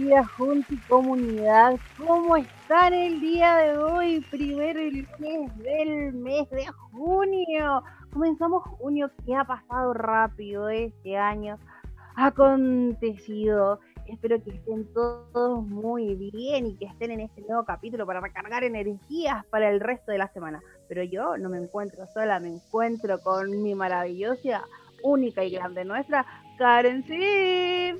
[0.00, 1.78] Querida Junta y comunidad.
[1.98, 4.24] ¿Cómo están el día de hoy?
[4.30, 7.82] Primero el mes del mes de junio.
[8.10, 11.58] Comenzamos junio, que ha pasado rápido este año.
[12.16, 13.80] Ha acontecido.
[14.06, 18.64] Espero que estén todos muy bien y que estén en este nuevo capítulo para recargar
[18.64, 20.60] energías para el resto de la semana.
[20.88, 24.64] Pero yo no me encuentro sola, me encuentro con mi maravillosa,
[25.02, 26.24] única y grande nuestra,
[26.58, 27.98] Karen Sim.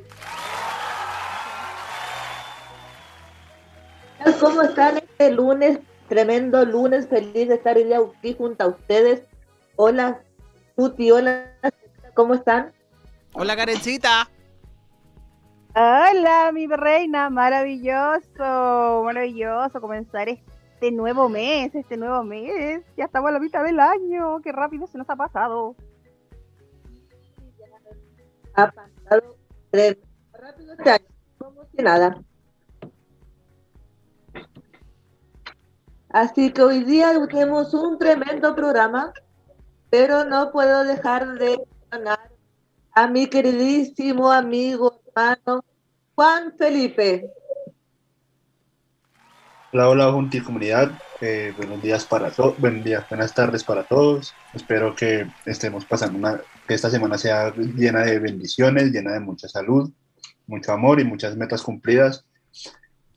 [4.41, 5.81] ¿Cómo están este lunes?
[6.09, 9.23] Tremendo lunes, feliz de estar hoy aquí junto a ustedes.
[9.77, 10.21] Hola,
[10.77, 11.55] Tuti, hola,
[12.15, 12.73] ¿cómo están?
[13.33, 14.29] Hola, Karencita.
[15.75, 22.83] Hola, mi reina, maravilloso, maravilloso comenzar este nuevo mes, este nuevo mes.
[22.97, 25.77] Ya estamos a la mitad del año, qué rápido se nos ha pasado.
[28.55, 29.37] Ha pasado
[30.33, 31.07] rápido este año,
[31.39, 32.21] como si nada.
[36.13, 39.13] Así que hoy día tenemos un tremendo programa,
[39.91, 42.31] pero no puedo dejar de ganar
[42.93, 45.65] a mi queridísimo amigo, hermano,
[46.17, 47.31] Juan Felipe.
[49.73, 50.91] Hola, hola, Junta y comunidad.
[51.21, 54.35] Eh, buenos días para todos, buenos días, buenas tardes para todos.
[54.53, 59.47] Espero que estemos pasando una, que esta semana sea llena de bendiciones, llena de mucha
[59.47, 59.89] salud,
[60.49, 62.25] mucho amor y muchas metas cumplidas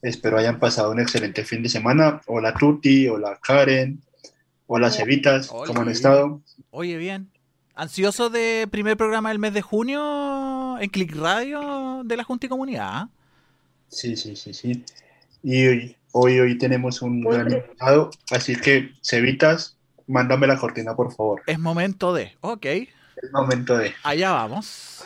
[0.03, 2.21] Espero hayan pasado un excelente fin de semana.
[2.25, 4.01] Hola Tuti, hola Karen,
[4.67, 6.41] hola Cevitas, ¿cómo han estado?
[6.71, 7.31] Oye, bien.
[7.73, 12.49] ¿Ansioso de primer programa del mes de junio en Click Radio de la Junta y
[12.49, 13.07] Comunidad?
[13.87, 14.83] Sí, sí, sí, sí.
[15.41, 19.77] Y hoy, hoy, hoy tenemos un gran invitado, así que Cevitas,
[20.07, 21.43] mándame la cortina, por favor.
[21.47, 22.65] Es momento de, ok.
[22.65, 23.93] Es momento de.
[24.03, 25.05] Allá vamos.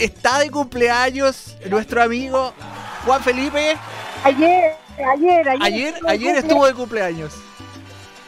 [0.00, 2.52] Está de cumpleaños nuestro amigo
[3.04, 3.76] Juan Felipe.
[4.24, 5.62] Ayer, ayer, ayer.
[5.62, 7.34] Ayer, ayer estuvo de cumpleaños.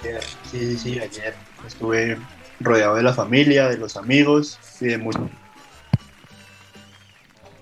[0.03, 0.09] Sí,
[0.50, 1.34] sí, sí, ayer
[1.66, 2.19] estuve
[2.60, 5.28] rodeado de la familia, de los amigos y de mucho.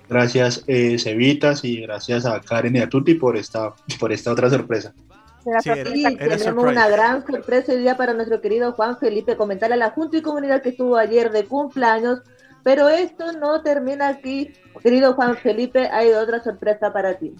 [0.09, 4.49] Gracias, eh, Cevitas, y gracias a Karen y a Tuti por esta, por esta otra
[4.49, 4.93] sorpresa.
[5.61, 5.69] Sí,
[6.17, 9.37] tenemos una gran sorpresa hoy día para nuestro querido Juan Felipe.
[9.37, 12.19] Comentar a la Junta y Comunidad que estuvo ayer de cumpleaños
[12.63, 17.33] pero esto no termina aquí, querido Juan Felipe, hay otra sorpresa para ti.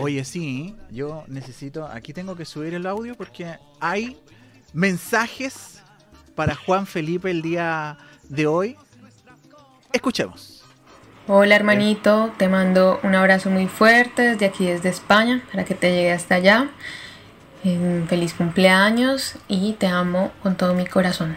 [0.00, 4.20] Oye, sí, yo necesito, aquí tengo que subir el audio porque hay
[4.74, 5.82] mensajes
[6.34, 7.96] para Juan Felipe el día
[8.28, 8.76] de hoy.
[9.92, 10.62] Escuchemos.
[11.28, 15.90] Hola hermanito, te mando un abrazo muy fuerte desde aquí, desde España, para que te
[15.90, 16.68] llegue hasta allá.
[18.08, 21.36] feliz cumpleaños y te amo con todo mi corazón.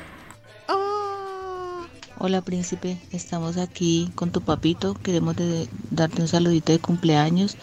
[2.17, 5.35] Hola príncipe, estamos aquí con tu papito, queremos
[5.91, 7.57] darte un saludito de cumpleaños,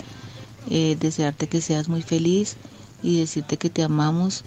[0.69, 2.59] eh, desearte que seas muy feliz
[3.03, 4.45] y decirte que te amamos,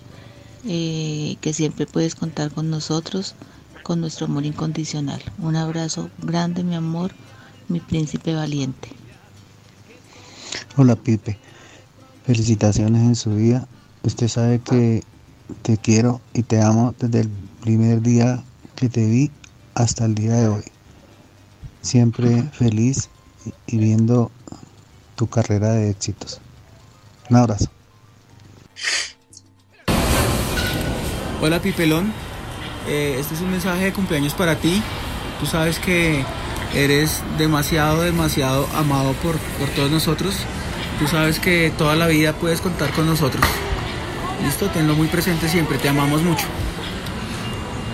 [0.64, 3.34] eh, que siempre puedes contar con nosotros,
[3.82, 5.24] con nuestro amor incondicional.
[5.40, 7.12] Un abrazo grande, mi amor,
[7.68, 8.90] mi príncipe valiente.
[10.78, 11.40] Hola Pipe,
[12.28, 13.68] felicitaciones en su vida.
[14.04, 15.04] Usted sabe que
[15.64, 17.30] te quiero y te amo desde el
[17.64, 18.44] primer día
[18.76, 19.32] que te vi
[19.76, 20.64] hasta el día de hoy.
[21.82, 23.10] Siempre feliz
[23.68, 24.32] y viendo
[25.16, 26.42] tu carrera de éxitos.
[27.30, 27.68] Un abrazo.
[31.42, 32.12] Hola Pipelón,
[32.88, 34.82] eh, este es un mensaje de cumpleaños para ti.
[35.40, 36.24] Tú sabes que
[36.74, 40.36] eres demasiado, demasiado amado por, por todos nosotros.
[40.98, 43.46] Tú sabes que toda la vida puedes contar con nosotros.
[44.44, 46.48] Listo, tenlo muy presente siempre, te amamos mucho.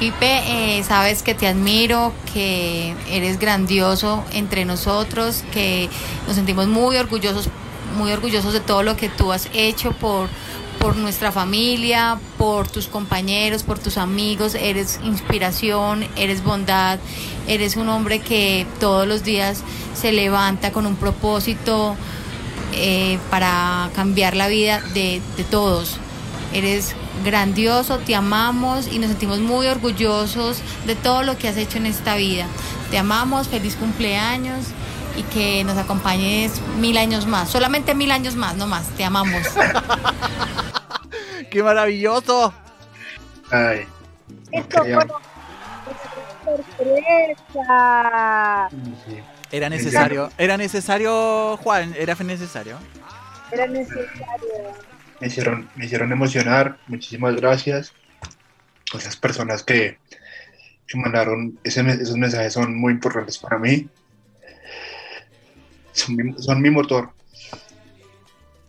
[0.01, 5.91] Pipe, eh, sabes que te admiro, que eres grandioso entre nosotros, que
[6.25, 7.49] nos sentimos muy orgullosos,
[7.95, 10.27] muy orgullosos de todo lo que tú has hecho por,
[10.79, 14.55] por nuestra familia, por tus compañeros, por tus amigos.
[14.55, 16.97] Eres inspiración, eres bondad,
[17.47, 19.63] eres un hombre que todos los días
[19.93, 21.95] se levanta con un propósito
[22.73, 25.97] eh, para cambiar la vida de, de todos.
[26.53, 31.77] Eres grandioso, te amamos y nos sentimos muy orgullosos de todo lo que has hecho
[31.77, 32.45] en esta vida.
[32.89, 34.67] Te amamos, feliz cumpleaños
[35.15, 39.47] y que nos acompañes mil años más, solamente mil años más, no más, te amamos.
[41.51, 42.53] ¡Qué maravilloso!
[43.51, 43.85] Ay,
[44.51, 45.07] Esto fue
[46.45, 48.69] sorpresa.
[49.51, 52.77] Era necesario, era necesario, Juan, era necesario.
[53.51, 54.90] Era necesario.
[55.21, 56.77] Me hicieron, me hicieron emocionar.
[56.87, 57.93] Muchísimas gracias.
[58.93, 59.99] Esas personas que,
[60.87, 63.87] que mandaron ese, esos mensajes son muy importantes para mí.
[65.93, 67.11] Son mi, son mi motor.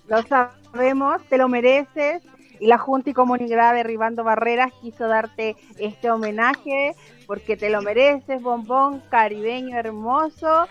[0.09, 2.23] Lo sabemos, te lo mereces.
[2.61, 6.95] Y la Junta y Comunidad Derribando Barreras quiso darte este homenaje
[7.27, 10.69] porque te lo mereces, bombón caribeño hermoso.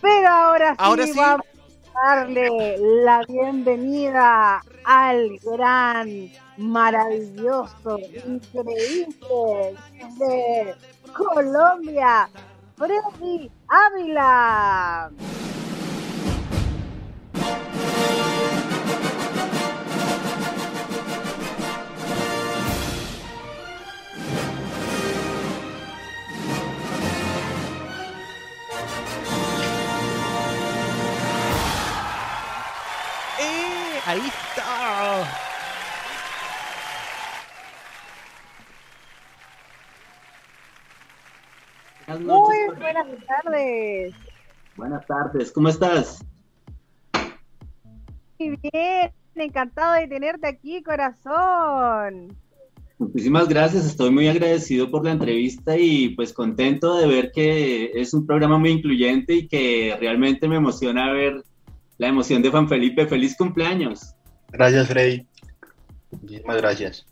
[0.00, 1.12] Pero ahora sí, Ahora sí.
[1.14, 1.46] vamos
[1.94, 9.76] a darle la bienvenida al gran, maravilloso, increíble
[10.18, 10.74] de
[11.12, 12.30] Colombia,
[12.74, 15.10] Freddy Ávila.
[33.38, 34.00] ¡Eh!
[34.06, 34.32] Ahí
[42.06, 44.14] Buenas Muy buenas tardes.
[44.76, 46.24] Buenas tardes, ¿cómo estás?
[48.38, 52.34] Muy bien, encantado de tenerte aquí, corazón.
[52.96, 58.14] Muchísimas gracias, estoy muy agradecido por la entrevista y pues contento de ver que es
[58.14, 61.42] un programa muy incluyente y que realmente me emociona ver
[61.98, 63.06] la emoción de Juan Felipe.
[63.06, 64.14] Feliz cumpleaños.
[64.50, 65.26] Gracias, Freddy.
[66.10, 67.06] Muchísimas gracias.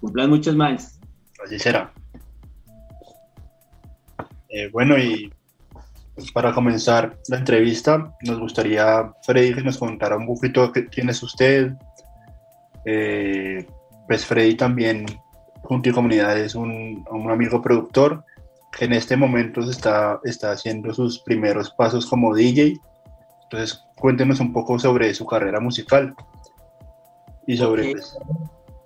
[0.00, 0.98] Cumplan muchos más.
[1.44, 1.92] Así será.
[4.48, 5.32] Eh, bueno, y
[6.14, 11.22] pues, para comenzar la entrevista, nos gustaría, Freddy, que nos contara un poquito quién es
[11.22, 11.72] usted.
[12.84, 13.66] Eh,
[14.08, 15.06] pues Freddy también,
[15.62, 18.24] junto y comunidad, es un, un amigo productor
[18.76, 22.76] que en este momento está, está haciendo sus primeros pasos como DJ.
[23.44, 26.14] Entonces, cuéntenos un poco sobre su carrera musical
[27.50, 28.16] y sobre pues,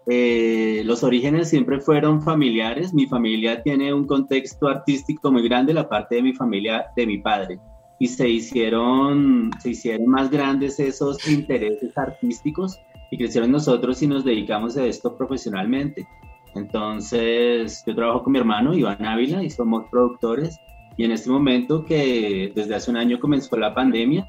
[0.07, 2.93] Eh, los orígenes siempre fueron familiares.
[2.93, 7.19] Mi familia tiene un contexto artístico muy grande, la parte de mi familia, de mi
[7.19, 7.59] padre.
[7.99, 12.79] Y se hicieron, se hicieron más grandes esos intereses artísticos
[13.11, 16.07] y crecieron nosotros y nos dedicamos a esto profesionalmente.
[16.55, 20.59] Entonces, yo trabajo con mi hermano Iván Ávila y somos productores.
[20.97, 24.27] Y en este momento que desde hace un año comenzó la pandemia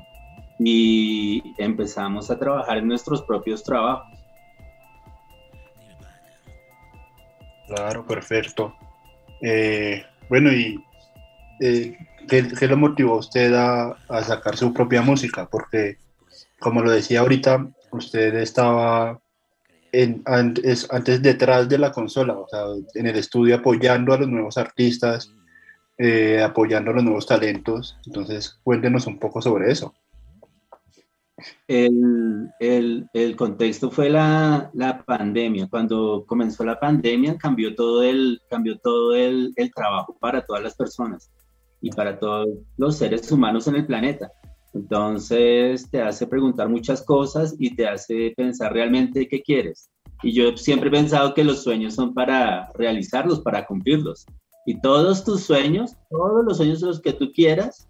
[0.58, 4.15] y empezamos a trabajar en nuestros propios trabajos.
[7.68, 8.76] Claro, perfecto.
[9.42, 10.84] Eh, bueno, y
[11.60, 11.98] eh,
[12.28, 15.48] ¿qué, lo motivó a usted a, a sacar su propia música?
[15.50, 15.98] Porque,
[16.60, 19.20] como lo decía ahorita, usted estaba
[19.92, 24.28] en, antes, antes detrás de la consola, o sea, en el estudio apoyando a los
[24.28, 25.32] nuevos artistas,
[25.98, 27.98] eh, apoyando a los nuevos talentos.
[28.06, 29.94] Entonces, cuéntenos un poco sobre eso.
[31.68, 35.68] El, el, el contexto fue la, la pandemia.
[35.70, 40.76] Cuando comenzó la pandemia cambió todo, el, cambió todo el, el trabajo para todas las
[40.76, 41.30] personas
[41.82, 44.32] y para todos los seres humanos en el planeta.
[44.74, 49.90] Entonces te hace preguntar muchas cosas y te hace pensar realmente qué quieres.
[50.24, 54.26] Y yo siempre he pensado que los sueños son para realizarlos, para cumplirlos.
[54.66, 57.88] Y todos tus sueños, todos los sueños los que tú quieras,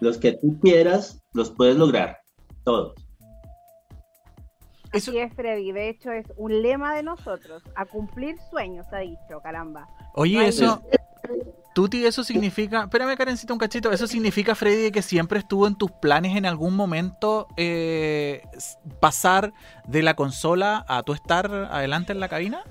[0.00, 2.23] los que tú quieras, los puedes lograr.
[2.64, 2.94] Todos.
[4.92, 5.72] Así es, Freddy.
[5.72, 7.62] De hecho, es un lema de nosotros.
[7.74, 9.88] A cumplir sueños, ha dicho, caramba.
[10.14, 10.82] Oye, eso,
[11.74, 15.90] Tuti, eso significa, espérame Karencita un cachito, eso significa, Freddy, que siempre estuvo en tus
[15.90, 18.42] planes en algún momento eh,
[19.00, 19.52] pasar
[19.88, 22.62] de la consola a tu estar adelante en la cabina?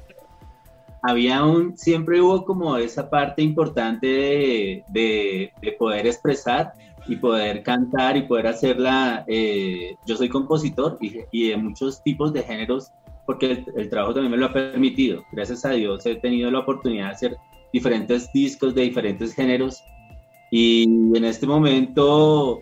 [1.05, 6.71] había un, siempre hubo como esa parte importante de, de- de poder expresar
[7.07, 9.23] y poder cantar y poder hacerla.
[9.27, 12.91] eh, yo soy compositor y, y de muchos tipos de géneros,
[13.25, 15.23] porque el, el trabajo también me lo ha permitido.
[15.31, 17.37] Gracias a Dios he tenido la oportunidad de hacer
[17.73, 19.83] diferentes discos de diferentes géneros
[20.51, 20.83] y
[21.17, 22.61] en este momento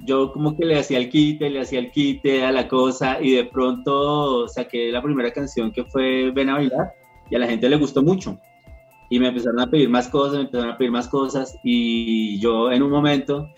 [0.00, 3.32] yo como que le hacía el quite, le hacía el quite a la cosa y
[3.36, 6.92] de pronto saqué la primera canción que fue Ven a bailar
[7.30, 8.38] y a la gente le gustó mucho.
[9.10, 12.70] Y me empezaron a pedir más cosas, me empezaron a pedir más cosas y yo
[12.70, 13.48] en un momento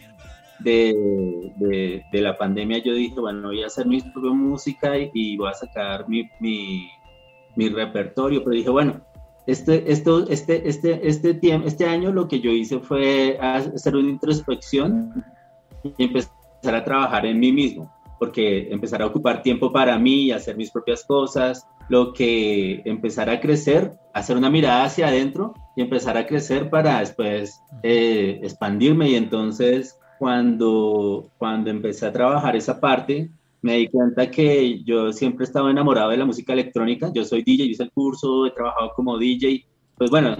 [0.62, 5.48] de, de, la pandemia yo dije, bueno, voy a hacer mi propia música y, voy
[5.48, 9.00] a sacar mi, mi, repertorio, pero dije, bueno,
[9.46, 14.10] este, esto, este, este, este, tiempo, este año lo que yo hice fue hacer una
[14.10, 15.24] introspección
[15.82, 20.32] y empezar a trabajar en mí mismo, porque empezar a ocupar tiempo para mí y
[20.32, 25.82] hacer mis propias cosas, lo que empezar a crecer, hacer una mirada hacia adentro y
[25.82, 32.78] empezar a crecer para después eh, expandirme y entonces cuando, cuando empecé a trabajar esa
[32.78, 33.30] parte,
[33.62, 37.10] me di cuenta que yo siempre estaba enamorado de la música electrónica.
[37.14, 39.64] Yo soy DJ, hice el curso, he trabajado como DJ.
[39.96, 40.36] Pues bueno,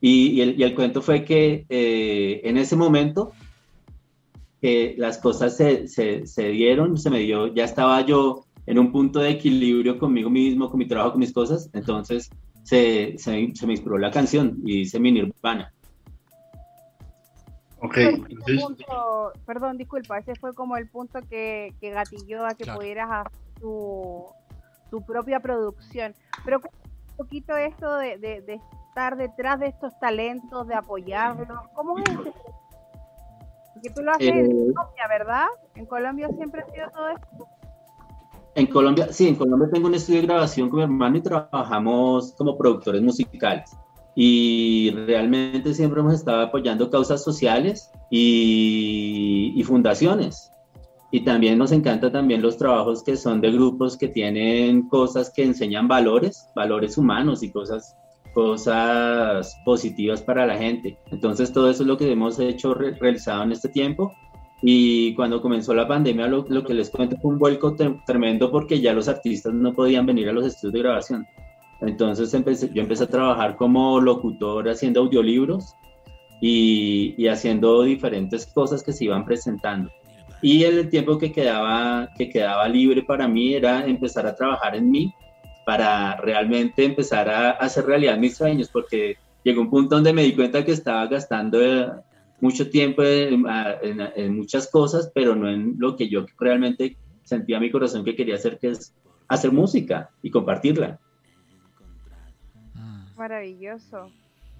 [0.00, 3.32] y, el, y el, cuento fue que eh, en ese momento
[4.62, 8.90] que las cosas se, se, se, dieron, se me dio, ya estaba yo en un
[8.90, 11.68] punto de equilibrio conmigo mismo, con mi trabajo, con mis cosas.
[11.74, 12.30] Entonces
[12.62, 15.70] se, se, se me inspiró la canción y hice mi Nirvana.
[17.80, 17.96] Ok,
[19.46, 24.26] perdón, disculpa, ese fue como el punto que, que gatilló a que pudieras hacer tu,
[24.90, 26.14] tu, propia producción.
[26.44, 32.04] Pero un poquito esto de, de, estar detrás de estos talentos, de apoyarlos, ¿cómo es
[32.10, 32.32] ese?
[33.74, 35.46] Porque tú lo haces en eh, Colombia, ¿verdad?
[35.76, 37.46] En Colombia siempre ha sido todo esto.
[38.56, 42.34] En Colombia, sí, en Colombia tengo un estudio de grabación con mi hermano y trabajamos
[42.36, 43.70] como productores musicales
[44.20, 50.50] y realmente siempre hemos estado apoyando causas sociales y, fundaciones.
[51.12, 55.44] Y también nos encanta también los trabajos que son de grupos que tienen cosas que
[55.44, 57.94] enseñan valores, valores humanos y cosas,
[58.34, 60.98] cosas positivas para la gente.
[61.12, 64.12] Entonces todo eso es lo que hemos hecho, realizado en este tiempo.
[64.62, 68.80] Y cuando comenzó la pandemia, lo, lo que les cuento fue un vuelco tremendo porque
[68.80, 71.28] ya los artistas no podían venir a los estudios de grabación.
[71.80, 75.74] Entonces empecé, yo empecé a trabajar como locutor haciendo audiolibros
[76.40, 79.90] y, y, haciendo diferentes cosas que se iban presentando.
[80.40, 84.90] Y el tiempo que quedaba, que quedaba libre para mí era empezar a trabajar en
[84.90, 85.12] mí
[85.68, 90.32] para realmente empezar a, hacer realidad mis sueños, porque llegó un punto donde me di
[90.32, 91.90] cuenta que estaba gastando eh,
[92.40, 93.44] mucho tiempo en,
[93.82, 98.36] en, muchas cosas, pero no en lo que yo realmente sentía mi corazón que quería
[98.36, 98.94] hacer, que es
[99.28, 101.00] hacer música y compartirla.
[103.18, 104.10] Maravilloso.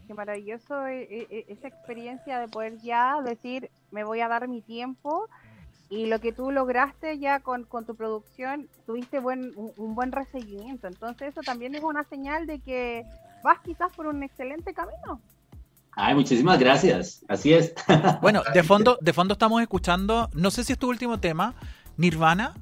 [0.08, 4.48] Qué maravilloso e, e, e, esa experiencia de poder ya decir, me voy a dar
[4.48, 5.28] mi tiempo
[5.90, 10.88] y lo que tú lograste ya con, tu producción, tuviste buen, un, buen recibimiento.
[10.88, 13.04] Entonces eso también es una señal de que
[13.44, 15.20] vas quizás por un excelente camino.
[15.92, 17.24] Ay, muchísimas gracias.
[17.28, 17.74] Así es.
[18.20, 21.54] Bueno, de fondo, de fondo estamos escuchando, no sé si es tu último tema,
[21.96, 22.54] Nirvana.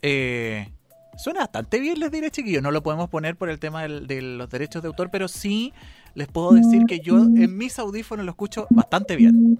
[0.00, 0.70] Eh,
[1.18, 2.62] Suena bastante bien, les diré, chiquillos.
[2.62, 5.72] No lo podemos poner por el tema de los derechos de autor, pero sí
[6.14, 9.58] les puedo decir que yo en mis audífonos lo escucho bastante bien.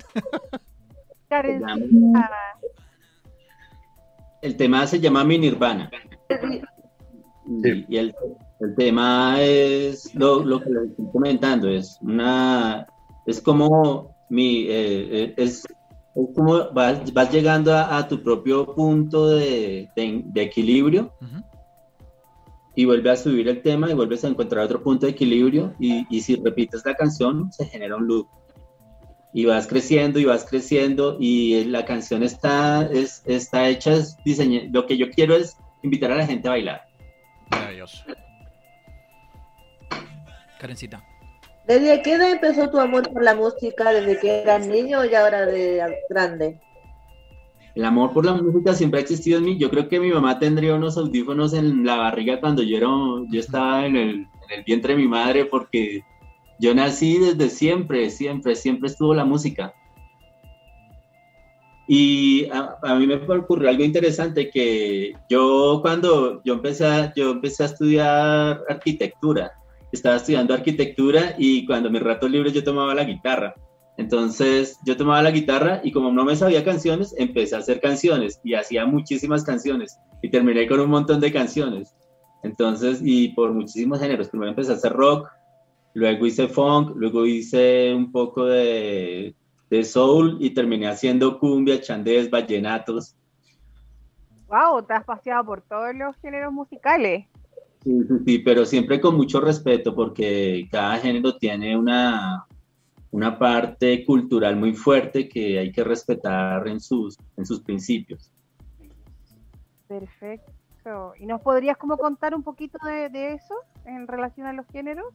[4.40, 5.90] el tema se llama Mi Nirvana.
[7.88, 8.14] Y el,
[8.76, 12.86] tema es lo, que les estoy comentando, es una
[13.26, 15.66] es como mi eh, eh, es,
[16.34, 19.88] como vas, llegando a, tu propio punto de,
[20.34, 21.12] equilibrio
[22.74, 26.06] y vuelve a subir el tema y vuelves a encontrar otro punto de equilibrio y,
[26.10, 28.28] y, si repites la canción se genera un loop
[29.32, 34.16] y vas creciendo y vas creciendo y la canción está, es, está hecha, es
[34.72, 36.88] lo que yo quiero es invitar a la gente a bailar.
[37.50, 38.04] Maravilloso.
[40.58, 41.07] Karencita.
[41.68, 43.92] ¿Desde qué edad empezó tu amor por la música?
[43.92, 46.58] ¿Desde que eras niño y ahora de grande?
[47.74, 49.58] El amor por la música siempre ha existido en mí.
[49.58, 52.88] Yo creo que mi mamá tendría unos audífonos en la barriga cuando yo, era,
[53.30, 54.26] yo estaba en el,
[54.66, 56.00] vientre de mi madre porque
[56.58, 59.74] yo nací desde siempre, siempre, siempre estuvo la música.
[61.86, 67.66] Y a, mí me ocurrió algo interesante que yo cuando yo empecé, yo empecé a
[67.66, 69.52] estudiar arquitectura,
[69.92, 73.54] estaba estudiando arquitectura y cuando mi rato libre yo tomaba la guitarra.
[73.96, 78.40] Entonces yo tomaba la guitarra y como no me sabía canciones, empecé a hacer canciones
[78.44, 81.94] y hacía muchísimas canciones y terminé con un montón de canciones.
[82.44, 85.28] Entonces, y por muchísimos géneros, primero empecé a hacer rock,
[85.94, 89.34] luego hice funk, luego hice un poco de,
[89.70, 93.16] de soul y terminé haciendo cumbia, chandés, vallenatos.
[94.46, 97.26] Wow, te has paseado por todos los géneros musicales.
[97.84, 102.46] Sí, sí, sí, pero siempre con mucho respeto porque cada género tiene una,
[103.10, 108.32] una parte cultural muy fuerte que hay que respetar en sus, en sus principios.
[109.86, 110.52] Perfecto.
[111.18, 113.54] ¿Y nos podrías como contar un poquito de, eso
[113.84, 115.06] en relación a los géneros?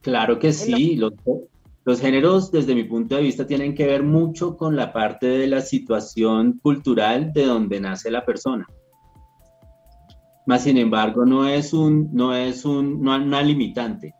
[0.00, 0.96] Claro que sí.
[0.96, 1.12] Los,
[1.84, 5.46] los géneros, desde mi punto de vista, tienen que ver mucho con la parte de
[5.46, 8.66] la situación cultural de donde nace la persona.
[10.46, 14.14] Más sin embargo, no es un, no es un, no una limitante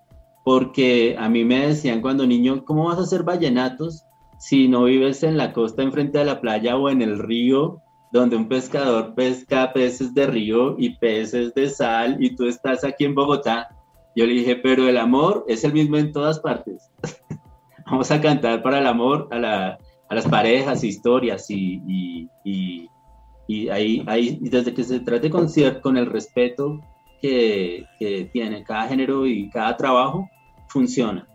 [0.46, 4.04] porque a mí me decían cuando niño, ¿cómo vas a hacer vallenatos
[4.38, 8.36] si no vives en la costa enfrente de la playa o en el río donde
[8.36, 13.16] un pescador pesca peces de río y peces de sal y tú estás aquí en
[13.16, 13.66] Bogotá?
[14.14, 16.92] Yo le dije, pero el amor es el mismo en todas partes.
[17.90, 19.78] Vamos a cantar para el amor a, la,
[20.08, 22.88] a las parejas, historias y, y, y,
[23.46, 25.48] y ahí, ahí, desde que se trate con,
[25.82, 26.80] con el respeto
[27.20, 30.28] que, que tiene cada género y cada trabajo,
[30.68, 31.26] funciona.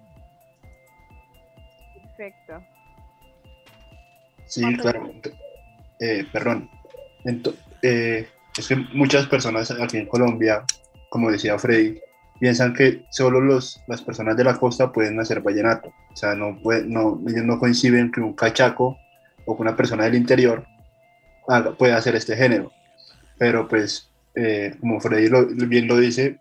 [1.94, 2.62] Perfecto.
[4.46, 5.12] Sí, claro.
[6.00, 6.70] Eh, perdón.
[7.82, 8.27] Eh,
[8.58, 10.63] es que muchas personas aquí en Colombia,
[11.10, 12.00] como decía Freddy,
[12.39, 15.94] piensan que solo los, las personas de la costa pueden hacer vallenato.
[16.12, 18.98] O sea, no, puede, no, ellos no coinciden que un cachaco
[19.46, 20.65] o que una persona del interior
[21.77, 22.72] pueda hacer este género.
[23.38, 25.29] Pero pues, eh, como Freddy
[25.65, 26.39] bien lo dice,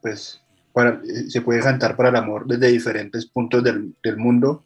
[0.00, 0.40] pues
[0.74, 4.64] eh, se puede cantar para el amor desde diferentes puntos del, del mundo,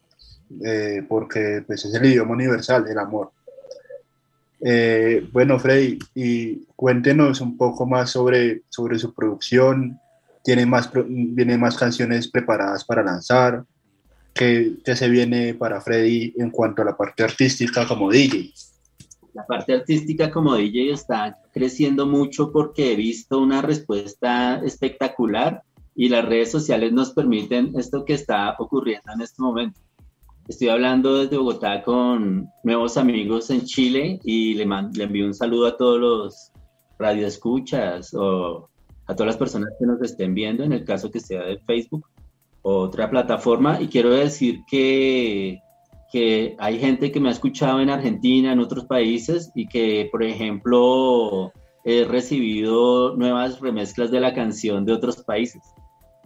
[0.63, 3.31] eh, porque pues, es el idioma universal, el amor.
[4.65, 9.99] Eh, bueno, Freddy, y cuéntenos un poco más sobre, sobre su producción.
[10.43, 13.63] ¿Tiene más, ¿Viene más canciones preparadas para lanzar?
[14.33, 18.53] ¿Qué, ¿Qué se viene para Freddy en cuanto a la parte artística como DJ?
[19.33, 25.63] La parte artística como DJ está creciendo mucho porque he visto una respuesta espectacular
[25.95, 29.79] y las redes sociales nos permiten esto que está ocurriendo en este momento.
[30.47, 35.67] Estoy hablando desde Bogotá con nuevos amigos en Chile y le, le envío un saludo
[35.67, 36.51] a todos los
[36.99, 38.69] radioescuchas o
[39.05, 42.07] a todas las personas que nos estén viendo, en el caso que sea de Facebook
[42.61, 43.81] o otra plataforma.
[43.81, 45.59] Y quiero decir que,
[46.13, 50.21] que hay gente que me ha escuchado en Argentina, en otros países, y que, por
[50.21, 51.51] ejemplo,
[51.83, 55.63] he recibido nuevas remezclas de la canción de otros países.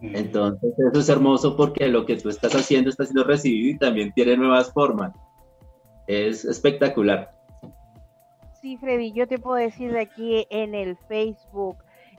[0.02, 4.12] Entonces, eso es hermoso porque lo que tú estás haciendo está siendo recibido y también
[4.12, 5.14] tiene nuevas formas.
[6.06, 7.30] Es espectacular.
[8.60, 11.78] Sí, Freddy, yo te puedo decir de aquí en el Facebook,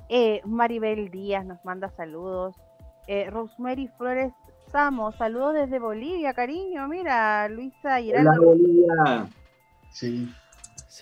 [0.10, 2.56] eh, Maribel Díaz nos manda saludos,
[3.06, 4.34] eh, Rosemary Flores
[4.72, 8.32] Saludos desde Bolivia, cariño, mira, Luisa Irala.
[8.40, 9.28] Bolivia.
[9.92, 10.32] Sí.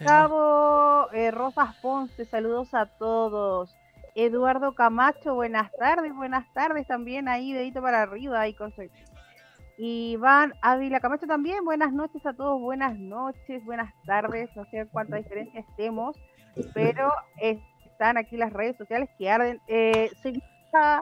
[0.05, 3.75] Cabo eh, Rosas Ponce, saludos a todos.
[4.15, 8.83] Eduardo Camacho, buenas tardes, buenas tardes también ahí, dedito para arriba ahí con su...
[9.79, 15.17] Iván Ávila Camacho también, buenas noches a todos, buenas noches, buenas tardes, no sé cuánta
[15.17, 16.15] diferencia estemos,
[16.73, 19.61] pero están aquí las redes sociales que arden.
[19.67, 20.09] Eh,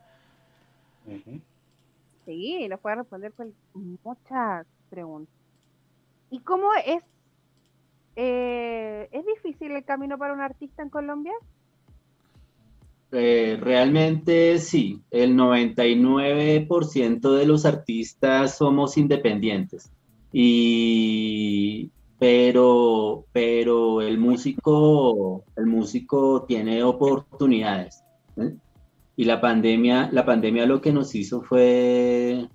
[2.24, 5.34] Sí, nos puede responder con muchas preguntas.
[6.30, 7.02] ¿Y cómo es
[8.16, 11.34] eh, ¿Es difícil el camino para un artista en Colombia?
[13.12, 19.92] Eh, realmente sí, el 99% de los artistas somos independientes.
[20.32, 28.02] Y pero, pero el músico, el músico tiene oportunidades.
[28.38, 28.56] ¿eh?
[29.14, 32.48] Y la pandemia, la pandemia lo que nos hizo fue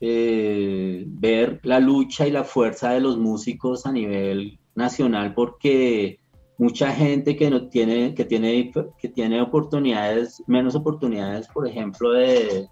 [0.00, 6.20] ver la lucha y la fuerza de los músicos a nivel nacional porque
[6.58, 12.68] mucha gente que no tiene, que tiene, que tiene oportunidades, menos oportunidades, por ejemplo, de,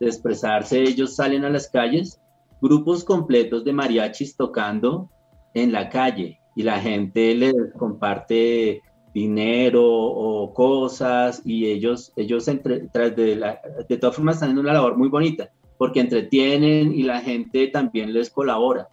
[0.00, 2.18] expresarse, ellos salen a las calles,
[2.62, 5.10] grupos completos de mariachis tocando
[5.52, 8.80] en la calle y la gente les comparte
[9.12, 14.58] dinero o cosas y ellos, ellos entre, tras de, la, de todas formas están en
[14.58, 18.88] una labor muy bonita porque entretienen y la gente también les colabora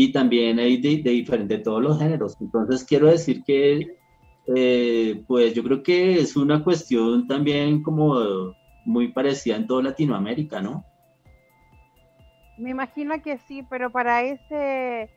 [0.00, 2.36] y también hay de, de diferente todos los géneros.
[2.40, 3.96] Entonces quiero decir que,
[4.46, 10.62] eh, pues yo creo que es una cuestión también como muy parecida en toda Latinoamérica,
[10.62, 10.84] ¿no?
[12.58, 15.10] Me imagino que sí, pero para ese,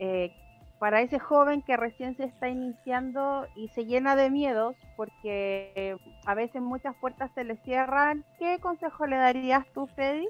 [0.00, 0.32] eh,
[0.80, 6.34] para ese joven que recién se está iniciando y se llena de miedos porque a
[6.34, 10.26] veces muchas puertas se le cierran, ¿qué consejo le darías tú, Freddy?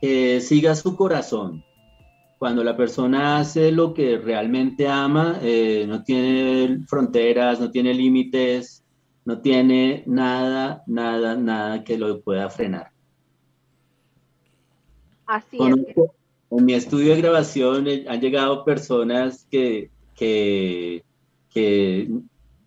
[0.00, 1.64] Que siga su corazón.
[2.38, 8.84] Cuando la persona hace lo que realmente ama, eh, no tiene fronteras, no tiene límites,
[9.24, 12.90] no tiene nada, nada, nada que lo pueda frenar.
[15.26, 16.10] Así es
[16.56, 21.02] en mi estudio de grabación eh, han llegado personas que, que,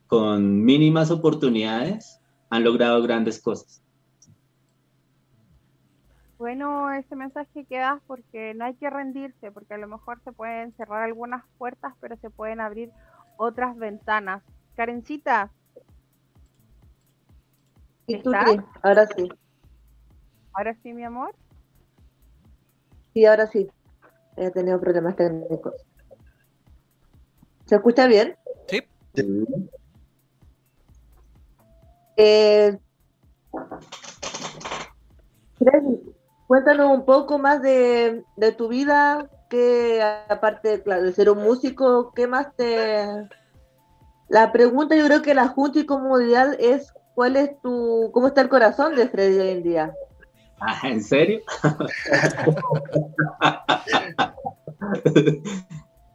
[0.08, 3.82] con mínimas oportunidades han logrado grandes cosas.
[6.38, 10.32] Bueno, ese mensaje que das porque no hay que rendirse, porque a lo mejor se
[10.32, 12.92] pueden cerrar algunas puertas, pero se pueden abrir
[13.38, 14.44] otras ventanas.
[14.76, 15.52] Karencita.
[18.06, 18.32] ¿Y tú
[18.84, 19.30] Ahora sí.
[20.54, 21.36] Ahora sí, mi amor.
[23.14, 23.68] Sí, ahora sí.
[24.36, 25.74] He tenido problemas técnicos.
[27.66, 28.38] ¿Se escucha bien?
[28.68, 28.82] Sí.
[32.16, 32.78] Eh,
[36.48, 38.24] cuéntanos un poco más de,
[38.58, 43.06] tu vida, que aparte de ser un músico, ¿qué más te...
[44.30, 48.42] La pregunta yo creo que la Junta y Comunidad es ¿cuál es tu, cómo está
[48.42, 49.92] el corazón de Freddy hoy en día?
[50.60, 51.42] Ah, ¿En serio?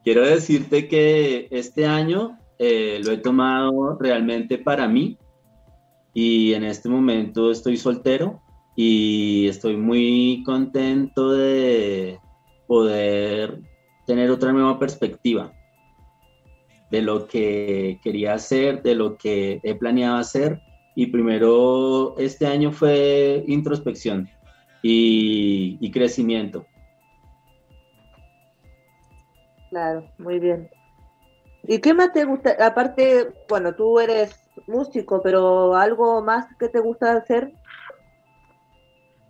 [0.04, 5.18] Quiero decirte que este año eh, lo he tomado realmente para mí
[6.14, 8.40] y en este momento estoy soltero
[8.74, 12.18] y estoy muy contento de
[12.66, 13.60] poder
[14.06, 15.52] tener otra nueva perspectiva
[16.90, 20.60] de lo que quería hacer, de lo que he planeado hacer
[20.94, 24.28] y primero este año fue introspección
[24.82, 26.66] y, crecimiento.
[29.70, 30.68] Claro, muy bien.
[31.62, 32.56] ¿Y qué más te gusta?
[32.60, 37.52] Aparte, bueno, tú eres músico, pero algo más que te gusta hacer?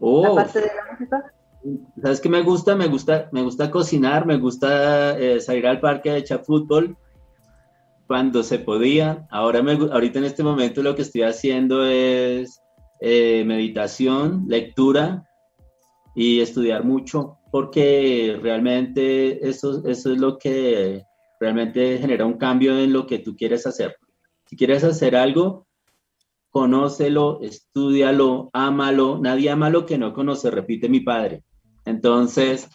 [0.05, 1.33] Oh, Aparte de la música.
[2.03, 2.75] ¿Sabes qué me gusta?
[2.75, 6.97] Me gusta, me gusta cocinar, me gusta eh, salir al parque a echar fútbol,
[8.09, 9.29] cuando se podía.
[9.31, 12.61] Ahora me, ahorita en este momento lo que estoy haciendo es
[13.01, 15.25] eh, meditación, lectura
[16.17, 21.05] y estudiar mucho, porque realmente eso, eso es lo que
[21.39, 23.95] realmente genera un cambio en lo que tú quieres hacer.
[24.47, 25.69] Si quieres hacer algo,
[26.53, 29.19] conócelo, estudialo, ámalo.
[29.19, 31.43] Nadie ama lo que no conoce, repite mi padre.
[31.85, 32.69] Entonces,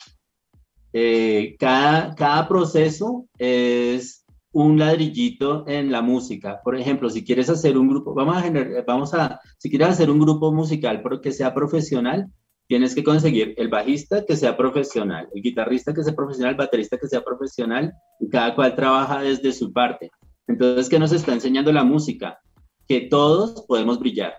[0.91, 6.59] eh, cada, cada proceso es un ladrillito en la música.
[6.63, 10.09] Por ejemplo, si quieres hacer un grupo, vamos a generar, vamos a, si quieres hacer
[10.09, 12.25] un grupo musical que sea profesional,
[12.67, 16.97] tienes que conseguir el bajista que sea profesional, el guitarrista que sea profesional, el baterista
[16.97, 20.09] que sea profesional, y cada cual trabaja desde su parte.
[20.47, 22.39] Entonces, ¿qué nos está enseñando la música?
[22.87, 24.35] Que todos podemos brillar.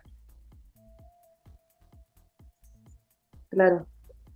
[3.50, 3.86] Claro.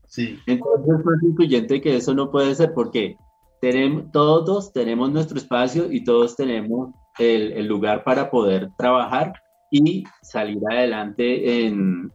[0.07, 0.39] Sí.
[0.47, 3.17] Entonces, es influyente que eso no puede ser porque
[3.61, 9.33] tenemos, todos tenemos nuestro espacio y todos tenemos el, lugar para poder trabajar
[9.71, 12.13] y salir adelante en,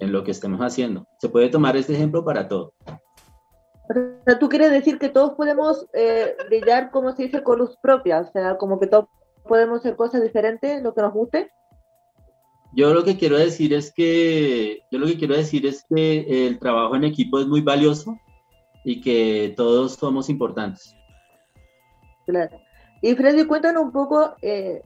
[0.00, 1.06] lo que estemos haciendo.
[1.18, 2.72] Se puede tomar este ejemplo para todo.
[4.38, 8.20] ¿Tú quieres decir que todos podemos eh, brillar, como se dice, con luz propia?
[8.20, 9.06] O sea, como que todos
[9.48, 11.50] podemos hacer cosas diferentes, lo que nos guste.
[12.72, 16.58] Yo lo que quiero decir es que, yo lo que quiero decir es que el
[16.58, 18.16] trabajo en equipo es muy valioso
[18.84, 20.94] y que todos somos importantes.
[22.26, 22.60] Claro.
[23.00, 24.82] Y Freddy, cuéntanos un poco, eh,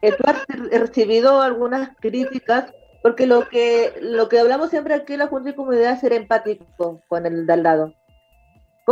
[0.00, 5.26] tú has recibido algunas críticas, porque lo que, lo que hablamos siempre aquí en la
[5.26, 7.94] Junta de Comunidad es ser empático con el de al lado.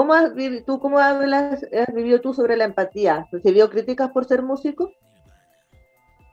[0.00, 3.26] ¿Cómo has, vivido tú sobre la empatía?
[3.30, 4.90] ¿Recibió críticas por ser músico?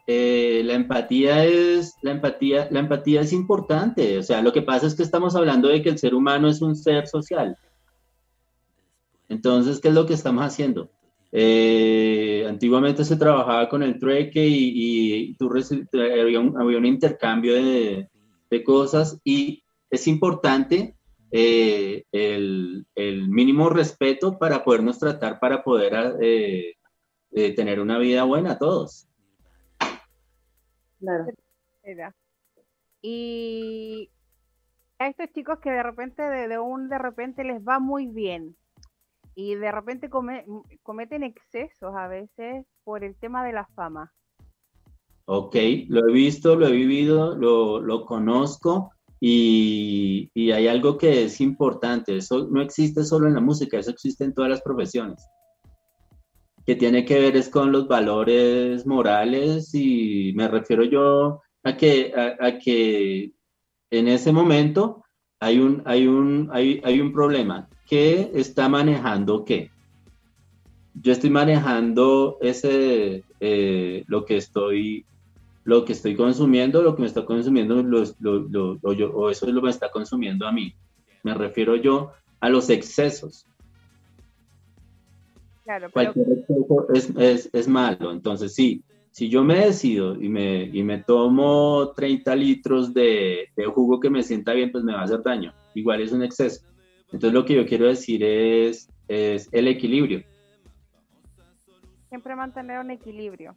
[0.08, 4.88] Eh, la empatía es la empatía la empatía es importante o sea lo que pasa
[4.88, 7.58] es que estamos hablando de que el ser humano es un ser social
[9.30, 10.90] entonces, ¿qué es lo que estamos haciendo?
[11.32, 15.36] Eh, antiguamente se trabajaba con el trueque y,
[15.94, 18.08] había, un, intercambio de,
[18.64, 20.97] cosas y es importante
[21.32, 26.76] eh, el, el, mínimo respeto para podernos tratar, para poder eh,
[27.56, 29.08] tener una vida buena a todos.
[31.00, 31.26] Claro.
[33.02, 34.10] Y
[35.00, 38.56] a estos chicos que de repente, de, de un de repente les va muy bien,
[39.38, 40.10] y de repente
[40.82, 44.12] cometen excesos a veces por el tema de la fama.
[45.26, 45.56] Ok,
[45.90, 52.18] lo he visto, lo he vivido, lo, lo conozco y, hay algo que es importante,
[52.18, 55.26] eso no existe solo en la música, eso existe en todas las profesiones,
[56.66, 62.14] que tiene que ver es con los valores morales y me refiero yo a que,
[62.16, 63.32] a, que
[63.90, 65.04] en ese momento
[65.40, 67.70] hay un, hay un, hay, hay un problema.
[67.88, 69.72] ¿Qué está manejando qué?
[70.94, 75.06] Yo estoy manejando ese, eh, lo que estoy
[75.68, 78.80] lo que estoy consumiendo, lo que me está consumiendo, lo, lo,
[79.14, 80.74] o eso es lo que me está consumiendo a mí.
[81.24, 83.46] Me refiero yo a los excesos.
[85.66, 88.14] Claro, Cualquier exceso es, es, es, malo.
[88.14, 93.66] Entonces, sí, si yo me decido y me, y me tomo 30 litros de, de,
[93.66, 95.54] jugo que me sienta bien, pues me va a hacer daño.
[95.74, 96.66] Igual es un exceso.
[97.12, 100.24] Entonces, lo que yo quiero decir es, es el equilibrio.
[102.08, 103.54] Siempre mantener un equilibrio.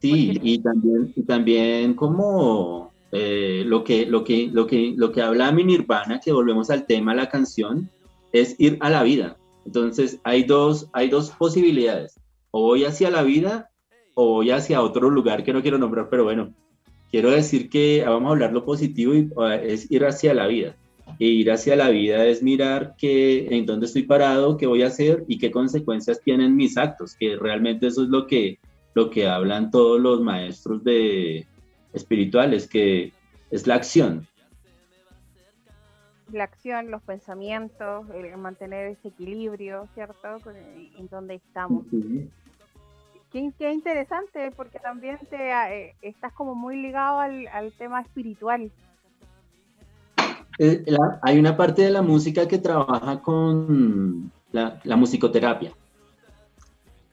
[0.00, 5.20] Sí, y también, y también como eh, lo, que, lo, que, lo, que, lo que
[5.20, 7.90] habla mi Nirvana, que volvemos al tema la canción,
[8.32, 9.36] es ir a la vida.
[9.66, 12.18] Entonces hay dos, hay dos posibilidades.
[12.50, 13.70] O voy hacia la vida
[14.14, 16.52] o voy hacia otro lugar que no quiero nombrar, pero bueno,
[17.10, 19.30] quiero decir que vamos a hablar lo positivo y
[19.64, 20.76] es ir hacia la vida.
[21.18, 24.86] E ir hacia la vida es mirar que, en dónde estoy parado, qué voy a
[24.86, 28.58] hacer y qué consecuencias tienen mis actos, que realmente eso es lo que,
[28.94, 31.46] lo que hablan todos los maestros de
[31.92, 33.12] espirituales, que
[33.50, 34.26] es la acción.
[36.32, 40.38] La acción, los pensamientos, el mantener ese equilibrio, ¿cierto?
[40.96, 41.84] En donde estamos.
[43.32, 48.70] qué, interesante, porque también te eh, estás como muy ligado al, tema espiritual.
[50.58, 50.84] Eh,
[51.22, 55.72] hay una parte de la música que trabaja con la musicoterapia.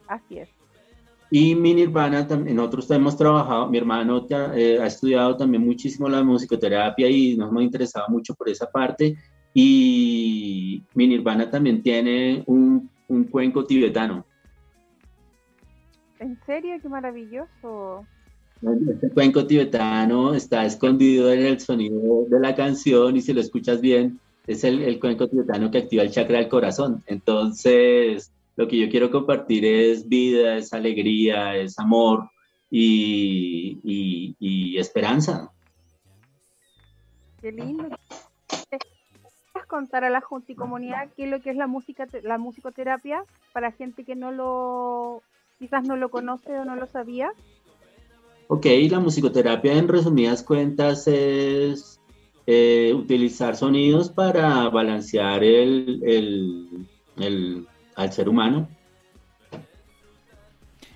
[0.07, 0.57] Así es.
[1.29, 7.09] Y mi Nirvana, nosotros hemos trabajado, mi hermano eh, ha estudiado también muchísimo la musicoterapia
[7.09, 9.17] y nos hemos interesado mucho por esa parte.
[9.53, 14.25] Y mi Nirvana también tiene un, un cuenco tibetano.
[16.19, 16.75] ¿En serio?
[16.81, 18.05] ¡Qué maravilloso!
[18.89, 23.81] Este cuenco tibetano está escondido en el sonido de la canción y si lo escuchas
[23.81, 27.03] bien, es el, el cuenco tibetano que activa el chakra del corazón.
[27.05, 32.30] Entonces, lo que yo quiero compartir es vida, es alegría, es amor
[32.70, 33.78] y,
[34.78, 35.52] esperanza.
[37.39, 37.88] Qué lindo.
[39.54, 42.39] ¿Puedes contar a la Junta y Comunidad qué es lo que es la música, la
[42.39, 45.22] musicoterapia para gente que no lo,
[45.60, 47.32] quizás no lo conoce o no lo sabía?
[48.48, 52.02] Ok, la musicoterapia en resumidas cuentas es
[52.48, 56.02] eh, utilizar sonidos para balancear el,
[57.17, 58.69] el al ser humano.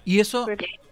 [0.06, 0.48] Y eso,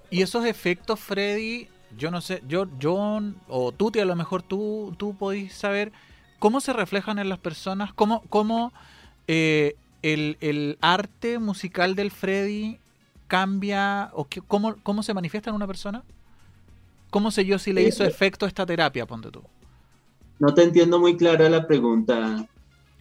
[0.10, 1.67] y esos efectos, Freddy,
[1.98, 5.91] yo no sé, yo, John o Tuti, a lo mejor tú, tú podéis saber
[6.39, 8.74] cómo se reflejan en las personas, cómo, cómo
[9.28, 12.80] eh, el, arte musical del Freddy
[13.28, 16.04] cambia o cómo, cómo se manifiesta en una persona.
[17.12, 19.41] ¿Cómo sé yo si le hizo efecto esta terapia, ponte tú?
[20.38, 22.48] No te entiendo muy clara la pregunta.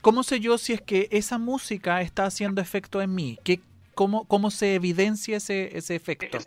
[0.02, 3.38] ¿Cómo sé yo si es que esa música está haciendo efecto en mí?
[3.42, 3.60] ¿Qué,
[3.94, 6.38] cómo, ¿Cómo se evidencia ese, ese efecto?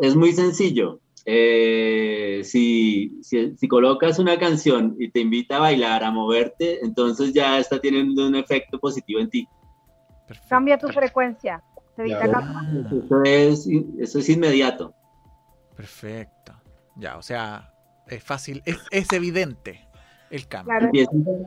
[0.00, 1.00] Es muy sencillo.
[1.24, 7.60] Eh, si, si, colocas una canción y te invita a bailar, a moverte, entonces ya
[7.60, 9.48] está teniendo un efecto positivo en ti.
[10.48, 11.62] Cambia tu frecuencia.
[11.96, 14.92] eso, es, eso es inmediato.
[15.76, 16.54] Perfecto.
[16.96, 17.72] Ya, o sea,
[18.08, 19.91] es fácil, es, es evidente
[20.32, 20.74] el cambio.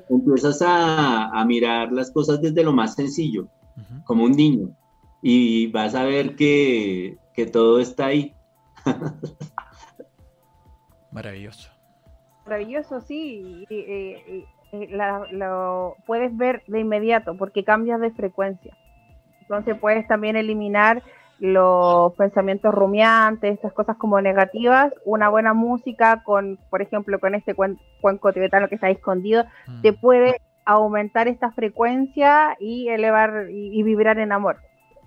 [0.09, 3.47] Empiezas, a, mirar las cosas desde lo más sencillo,
[4.05, 4.69] como un niño,
[5.21, 7.17] y vas a ver que,
[7.51, 8.33] todo está ahí.
[11.11, 11.71] Maravilloso.
[12.45, 13.65] Maravilloso, sí.
[15.31, 18.77] lo puedes ver de inmediato porque cambias de frecuencia.
[19.41, 21.01] Entonces puedes también eliminar
[21.39, 27.53] los pensamientos rumiantes, estas cosas como negativas, una buena música con, por ejemplo, con este
[27.53, 29.81] cuenco tibetano que está escondido, mm.
[29.81, 34.57] te puede aumentar esta frecuencia y elevar y, vibrar en amor.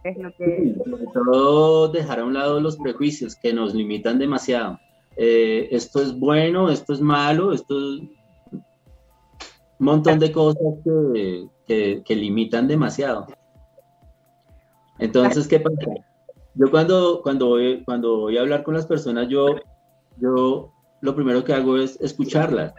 [0.05, 0.75] Es lo que...
[1.13, 4.79] todo dejar a un lado los prejuicios que nos limitan demasiado.
[5.17, 8.01] Eh, esto es bueno, esto es malo, esto es
[8.53, 8.63] un
[9.79, 10.63] montón de cosas
[11.67, 13.27] que, que limitan demasiado.
[15.01, 15.77] Entonces, ¿qué pasa?
[16.59, 19.47] Yo cuando, cuando, voy, cuando voy a hablar con las personas, yo,
[20.21, 22.75] yo lo primero que hago es escucharlas.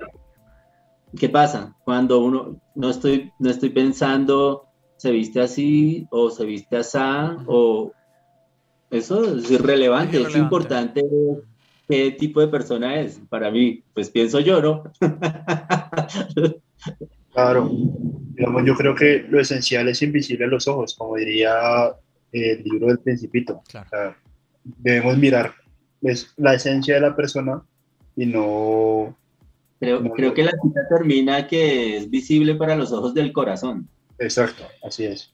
[1.18, 1.78] ¿Qué pasa?
[1.86, 4.66] Cuando uno no estoy, no estoy pensando,
[4.98, 6.98] se viste así o se viste así,
[7.48, 7.94] o
[8.92, 11.02] eso es irrelevante, es, importante
[11.88, 13.22] qué tipo de persona es.
[13.30, 14.84] Para mí, pues pienso yo, ¿no?
[17.32, 17.70] Claro,
[18.34, 21.94] digamos, yo creo que lo esencial es invisible a los ojos, como diría
[22.32, 23.62] el libro del Principito.
[24.64, 25.54] debemos mirar
[26.02, 27.62] pues, la esencia de la persona
[28.16, 29.16] y no...
[29.80, 33.88] Creo, creo que la cita termina que es visible para los ojos del corazón.
[34.18, 35.34] Exacto, así es.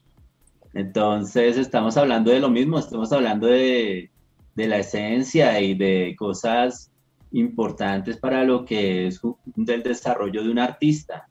[0.72, 4.10] Entonces estamos hablando de lo mismo, estamos hablando de,
[4.54, 6.92] de la esencia y de cosas
[7.32, 9.20] importantes para lo que es
[9.56, 11.28] del desarrollo de un artista.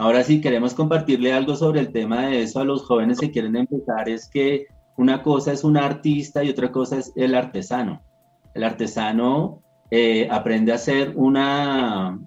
[0.00, 3.54] Ahora sí, queremos compartirle algo sobre el tema de eso a los jóvenes que quieren
[3.54, 4.64] empezar, es que
[4.96, 8.00] una cosa es un artista y otra cosa es el artesano.
[8.54, 9.60] El artesano
[9.90, 12.18] eh, aprende a hacer una,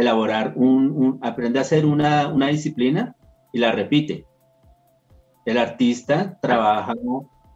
[0.00, 3.14] elaborar un, aprende a hacer una, una disciplina
[3.52, 4.24] y la repite.
[5.44, 6.94] El artista trabaja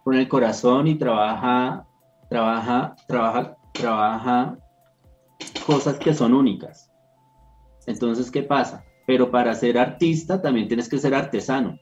[0.04, 1.86] con el corazón y trabaja
[2.28, 4.58] trabaja, trabaja, trabaja
[5.64, 6.92] cosas que son únicas.
[7.86, 8.84] Entonces, ¿qué pasa?
[9.06, 11.78] Pero para ser artista también tienes que ser artesano.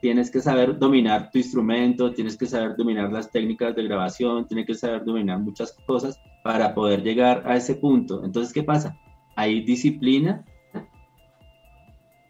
[0.00, 4.66] Tienes que saber dominar tu instrumento, tienes que saber dominar las técnicas de grabación, tienes
[4.66, 8.24] que saber dominar muchas cosas para poder llegar a ese punto.
[8.24, 8.96] Entonces, ¿qué pasa?
[9.36, 10.44] Hay disciplina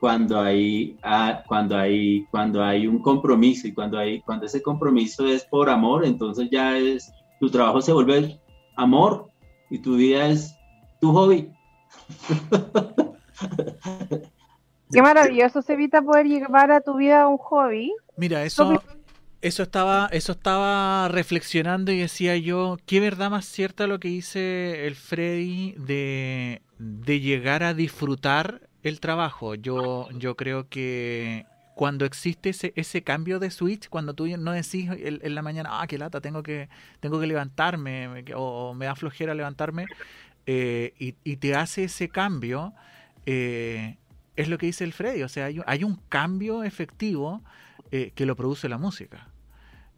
[0.00, 5.26] cuando hay, ah, cuando hay, cuando hay un compromiso y cuando, hay, cuando ese compromiso
[5.26, 8.40] es por amor, entonces ya es, tu trabajo se vuelve
[8.76, 9.30] amor
[9.68, 10.56] y tu vida es
[11.00, 11.50] tu hobby.
[14.92, 17.92] Qué maravilloso, se evita poder llevar a tu vida un hobby.
[18.16, 18.82] Mira, eso,
[19.40, 24.86] eso estaba, eso estaba reflexionando y decía yo, qué verdad más cierta lo que dice
[24.86, 29.54] el Freddy de, de llegar a disfrutar el trabajo.
[29.54, 31.46] Yo, yo creo que
[31.80, 35.86] cuando existe ese, ese cambio de switch, cuando tú no decís en, la mañana, ah,
[35.86, 36.68] qué lata, tengo que,
[37.00, 39.86] tengo que levantarme, o, me da flojera levantarme,
[40.44, 42.74] eh, y, te hace ese cambio,
[43.26, 43.96] eh,
[44.36, 47.42] es lo que dice el Freddy, o sea, hay, un cambio efectivo
[47.90, 49.28] eh, que lo produce la música.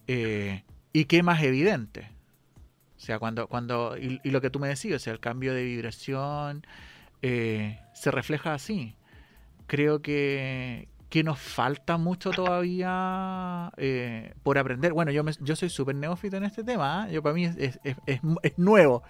[0.07, 2.11] y qué más evidente.
[3.03, 5.65] O sea, cuando, cuando, y, lo que tú me decías, o sea, el cambio de
[5.65, 6.65] vibración,
[7.21, 8.95] eh, se refleja así.
[9.67, 14.93] Creo que, que nos falta mucho todavía eh, por aprender.
[14.93, 17.15] Bueno, yo, yo soy súper neófito en este tema, ¿eh?
[17.15, 19.03] yo para mí es, es, nuevo,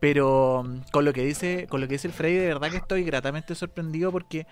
[0.00, 2.76] pero mm, con lo que dice con lo que dice el Freddy, de verdad que
[2.78, 4.46] estoy gratamente sorprendido porque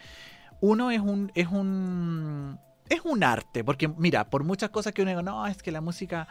[0.60, 5.10] uno es un es un es un arte, porque mira, por muchas cosas que uno
[5.10, 6.28] diga, no, es que la música,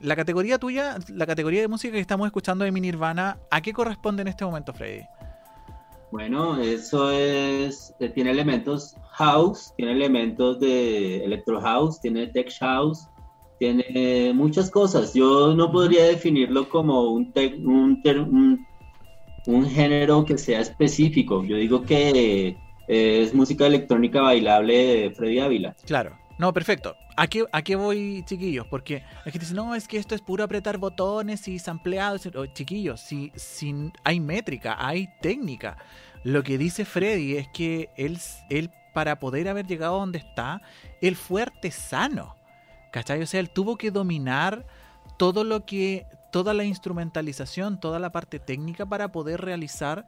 [0.00, 3.72] la categoría tuya, la categoría de música que estamos escuchando de mi Nirvana, ¿a qué
[3.72, 5.02] corresponde en este momento, Freddy?
[6.12, 13.08] Bueno, eso es, eh, tiene elementos house, tiene elementos de electro house, tiene tech house,
[13.62, 15.14] tiene muchas cosas.
[15.14, 17.32] Yo no podría definirlo como un,
[17.64, 18.66] un,
[19.46, 21.44] un, género que sea específico.
[21.44, 22.56] Yo digo que
[22.88, 25.76] es música electrónica bailable de Freddy Ávila.
[25.86, 26.18] Claro.
[26.38, 26.96] No, perfecto.
[27.16, 28.66] ¿A qué, ¿A qué voy, chiquillos?
[28.66, 32.28] Porque la gente dice, no, es que esto es puro apretar botones y sampleados.
[32.54, 35.76] chiquillos, si, si hay métrica, hay técnica.
[36.24, 38.18] Lo que dice Freddy es que él,
[38.50, 40.62] él, para poder haber llegado a donde está,
[41.00, 42.41] él fue artesano.
[42.92, 43.22] ¿Cachai?
[43.22, 44.66] O sea, él tuvo que dominar
[45.16, 50.06] todo lo que, toda la instrumentalización, toda la parte técnica para poder realizar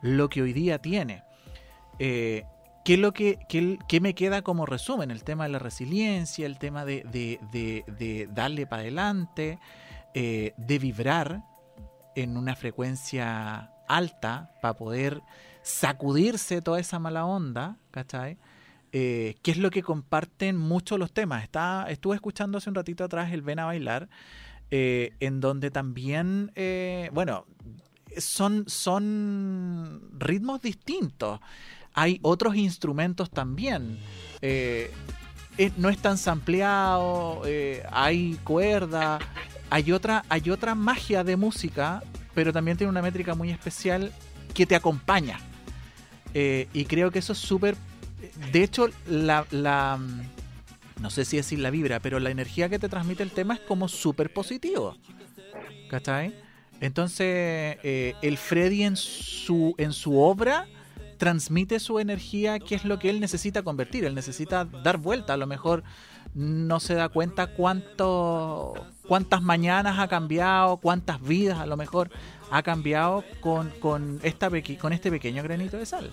[0.00, 1.24] lo que hoy día tiene.
[1.98, 2.44] Eh,
[2.84, 3.38] ¿Qué es lo que,
[4.00, 5.10] me queda como resumen?
[5.10, 9.58] El tema de la resiliencia, el tema de, de, darle para adelante,
[10.14, 11.42] eh, de vibrar
[12.14, 15.22] en una frecuencia alta para poder
[15.62, 18.38] sacudirse toda esa mala onda, ¿cachai?
[18.92, 21.42] Eh, ¿Qué es lo que comparten mucho los temas?
[21.42, 24.08] Está, estuve escuchando hace un ratito atrás el Ven a Bailar,
[24.70, 27.46] eh, en donde también, eh, bueno,
[28.16, 31.40] son, son ritmos distintos.
[31.94, 33.98] Hay otros instrumentos también.
[35.76, 37.42] no es tan sampleado,
[37.90, 39.18] hay cuerda,
[39.70, 42.02] hay otra, hay otra magia de música,
[42.34, 44.12] pero también tiene una métrica muy especial
[44.54, 45.38] que te acompaña.
[46.34, 47.76] Eh, y creo que eso es súper...
[48.52, 49.98] De hecho, la, la...
[51.00, 53.60] No sé si decir la vibra, pero la energía que te transmite el tema es
[53.60, 54.96] como súper positivo.
[55.88, 56.34] ¿Cachai?
[56.80, 60.66] Entonces, eh, el Freddy en su, en su obra
[61.18, 64.04] transmite su energía, que es lo que él necesita convertir.
[64.04, 65.34] Él necesita dar vuelta.
[65.34, 65.84] A lo mejor
[66.34, 68.74] no se da cuenta cuánto,
[69.06, 72.10] cuántas mañanas ha cambiado, cuántas vidas a lo mejor
[72.50, 76.10] ha cambiado con, con, esta con este pequeño granito de sal.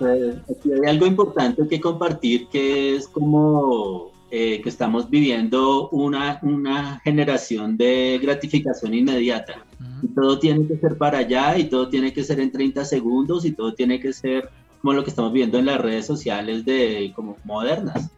[0.00, 0.34] Pues,
[0.64, 7.76] hay algo importante que compartir que es como eh, que estamos viviendo una, una generación
[7.76, 9.66] de gratificación inmediata.
[10.02, 13.44] Y todo tiene que ser para allá y todo tiene que ser en 30 segundos
[13.44, 14.48] y todo tiene que ser
[14.80, 18.10] como lo que estamos viendo en las redes sociales de como modernas.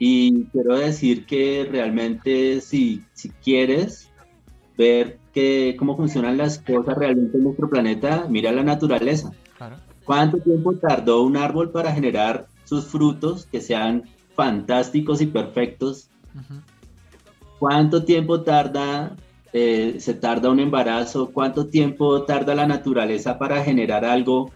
[0.00, 4.10] Y quiero decir que realmente si, si quieres
[4.76, 9.30] ver que, cómo funcionan las cosas realmente en nuestro planeta, mira la naturaleza.
[10.04, 16.08] ¿Cuánto tiempo tardó un árbol para generar sus frutos que sean fantásticos y perfectos.
[17.58, 19.16] ¿Cuánto tiempo tarda,
[19.52, 21.30] eh, se tarda un embarazo?
[21.32, 24.50] ¿Cuánto tiempo tarda la naturaleza para generar algo?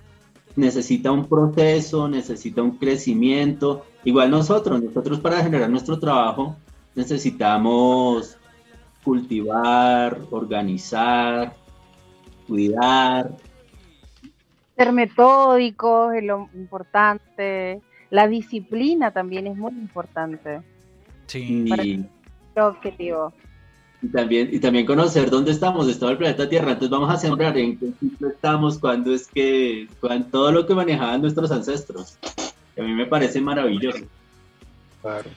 [0.56, 3.84] Necesita un proceso, necesita un crecimiento.
[4.04, 6.56] Igual nosotros, nosotros para generar nuestro trabajo
[6.94, 8.38] necesitamos
[9.04, 11.54] cultivar, organizar,
[12.48, 13.36] cuidar.
[14.76, 20.62] Ser metódicos es lo importante la disciplina también es muy importante.
[21.26, 21.66] Sí.
[21.68, 22.08] Para el
[22.56, 23.32] objetivo.
[24.02, 26.72] Y también, y también conocer dónde estamos, estado el planeta Tierra.
[26.72, 30.74] Entonces vamos a sembrar en qué sitio estamos, cuando es que, cuando, todo lo que
[30.74, 32.18] manejaban nuestros ancestros.
[32.78, 34.04] a mí me parece maravilloso.
[35.02, 35.30] Claro.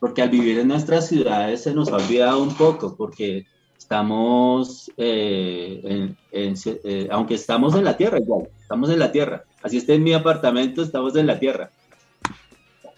[0.00, 3.46] Porque al vivir en nuestras ciudades se nos ha olvidado un poco, porque
[3.78, 9.44] estamos, eh, en, eh, aunque estamos en la Tierra igual, estamos en la Tierra.
[9.62, 11.70] Así está en mi apartamento, estamos en la Tierra.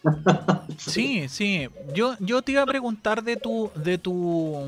[0.79, 1.69] Sí, sí.
[1.95, 4.63] Yo, yo te iba a preguntar de tu, de tu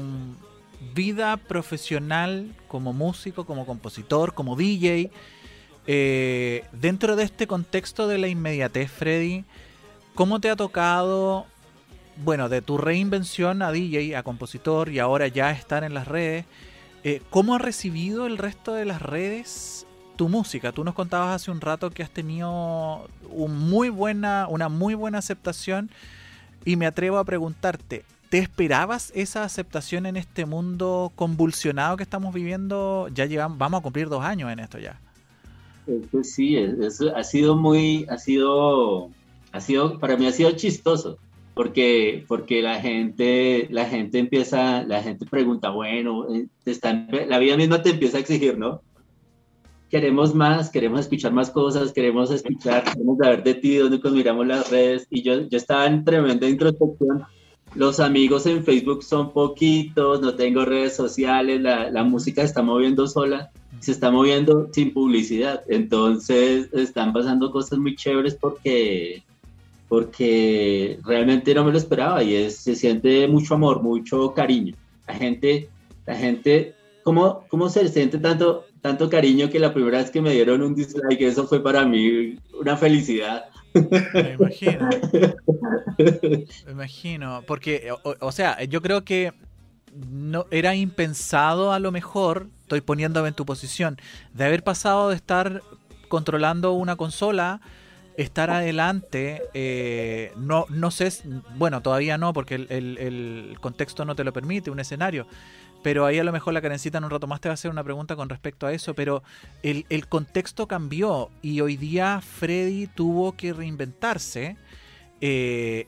[0.95, 5.11] vida profesional como músico, como compositor, como DJ.
[5.87, 9.45] Eh, dentro de este contexto de la inmediatez, Freddy,
[10.15, 11.47] ¿cómo te ha tocado,
[12.25, 16.45] bueno, de tu reinvención a DJ, a compositor y ahora ya estar en las redes?
[17.05, 19.87] Eh, ¿Cómo ha recibido el resto de las redes
[20.19, 20.73] tu música.
[20.73, 25.19] Tú nos contabas hace un rato que has tenido un muy buena, una muy buena
[25.19, 25.91] aceptación
[26.65, 32.35] y me atrevo a preguntarte, ¿te esperabas esa aceptación en este mundo convulsionado que estamos
[32.35, 33.09] viviendo?
[33.15, 35.01] Ya llevamos, vamos a cumplir dos años en esto ya.
[36.11, 36.59] Pues sí,
[37.15, 39.11] ha sido muy, ha sido,
[39.53, 41.17] ha sido, para mí ha sido chistoso,
[41.59, 46.47] porque, porque la gente, la gente empieza, la gente pregunta, bueno, eh,
[47.27, 48.81] la vida misma te empieza a exigir, ¿no?
[49.91, 54.71] queremos más, queremos escuchar más cosas, queremos escuchar, queremos saber de ti, dónde miramos las
[54.71, 55.09] redes.
[55.11, 57.25] Y yo, yo estaba en tremenda introspección.
[57.75, 62.63] Los amigos en Facebook son poquitos, no tengo redes sociales, la, la música se está
[62.63, 63.51] moviendo sola,
[63.81, 65.65] se está moviendo sin publicidad.
[65.67, 69.25] Entonces están pasando cosas muy chéveres porque,
[69.89, 74.75] porque realmente no me lo esperaba y es, se siente mucho amor, mucho cariño.
[75.07, 75.69] La gente,
[76.07, 78.65] la gente, ¿cómo, cómo se siente tanto?
[78.81, 82.37] tanto cariño que la primera vez que me dieron un dislike, eso fue para mí
[82.59, 83.47] una felicidad.
[83.75, 84.89] Me imagino.
[86.67, 87.43] Me imagino.
[87.47, 89.33] Porque, o, sea, yo creo que
[90.11, 93.99] no era impensado a lo mejor, estoy poniéndome en tu posición,
[94.33, 95.63] de haber pasado de estar
[96.09, 97.61] controlando una consola,
[98.19, 101.11] estar adelante, eh, no, no sé,
[101.57, 105.27] bueno, todavía no, porque el, el contexto no te lo permite, un escenario,
[105.83, 107.71] pero ahí a lo mejor la carencita en un rato más te va a hacer
[107.71, 109.23] una pregunta con respecto a eso, pero
[109.63, 114.57] el, contexto cambió y hoy día Freddy tuvo que reinventarse.
[115.21, 115.87] Eh,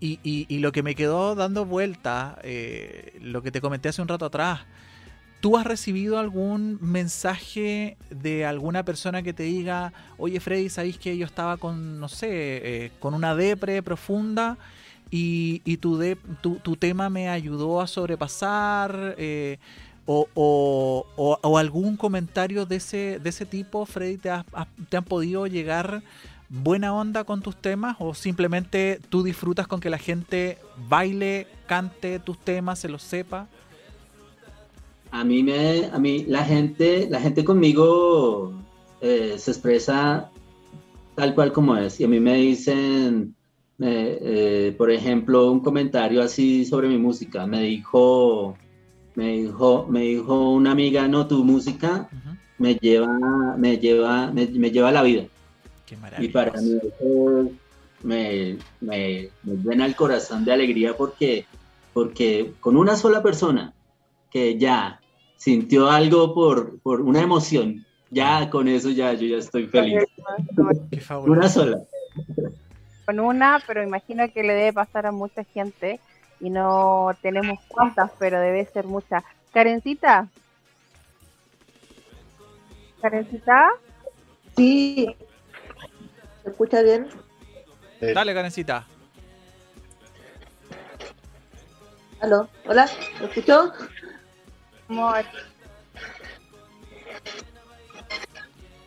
[0.00, 4.26] y, lo que me quedó dando vuelta, eh, lo que te comenté hace un rato
[4.26, 4.60] atrás,
[5.40, 11.16] ¿tú has recibido algún mensaje de alguna persona que te diga, oye Freddy, ¿sabéis que
[11.16, 14.58] yo estaba con, no sé, eh, con una depre profunda?
[15.10, 19.58] y, y tu, de, tu, tu, tema me ayudó a sobrepasar eh,
[20.04, 24.30] o, o, o, algún comentario de ese, de ese tipo, Freddy, ¿te,
[24.88, 26.02] ¿te han podido llegar
[26.48, 30.58] buena onda con tus temas o simplemente tú disfrutas con que la gente
[30.88, 33.48] baile, cante tus temas, se los sepa?
[35.10, 38.52] A mí me, a mí la gente, la gente conmigo
[39.00, 40.30] eh, se expresa
[41.14, 43.36] tal cual como es y a mí me dicen
[43.78, 47.46] eh, por ejemplo, un comentario así sobre mi música.
[47.46, 48.56] Me dijo,
[49.14, 52.08] me dijo, me dijo una amiga, no, tu música
[52.58, 55.24] me lleva, me lleva, me, lleva a la vida.
[56.18, 57.50] y para mí eso
[58.02, 61.44] me, me, llena el corazón de alegría porque,
[61.92, 63.72] porque con una sola persona
[64.36, 65.00] que ya
[65.36, 70.04] sintió algo por, por una emoción, ya con eso ya yo ya estoy feliz.
[71.24, 71.78] una sola
[73.06, 76.00] con una, pero imagino que le debe pasar a mucha gente
[76.38, 79.24] y no tenemos cuántas, pero debe ser mucha.
[79.54, 80.28] Karencita.
[83.00, 83.68] Karencita.
[84.54, 85.16] Sí.
[86.42, 87.08] ¿Se escucha bien?
[88.02, 88.86] Dale, Karencita.
[92.20, 92.48] ¿Aló?
[92.66, 92.88] ¿Hola?
[93.20, 93.72] ¿Me escuchó?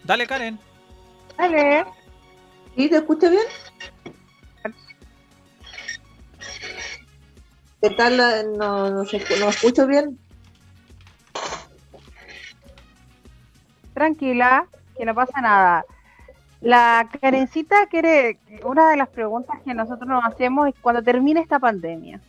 [0.04, 0.60] Dale, Karen.
[1.38, 1.86] Dale.
[2.76, 3.44] ¿Sí te escucha bien?
[7.82, 8.18] ¿Qué tal?
[8.58, 10.18] No, no, se, no escucho bien.
[13.94, 14.66] Tranquila,
[14.98, 15.86] que no pasa nada.
[16.62, 21.60] La Karencita quiere, una de las preguntas que nosotros nos hacemos es cuando termine esta
[21.60, 22.20] pandemia,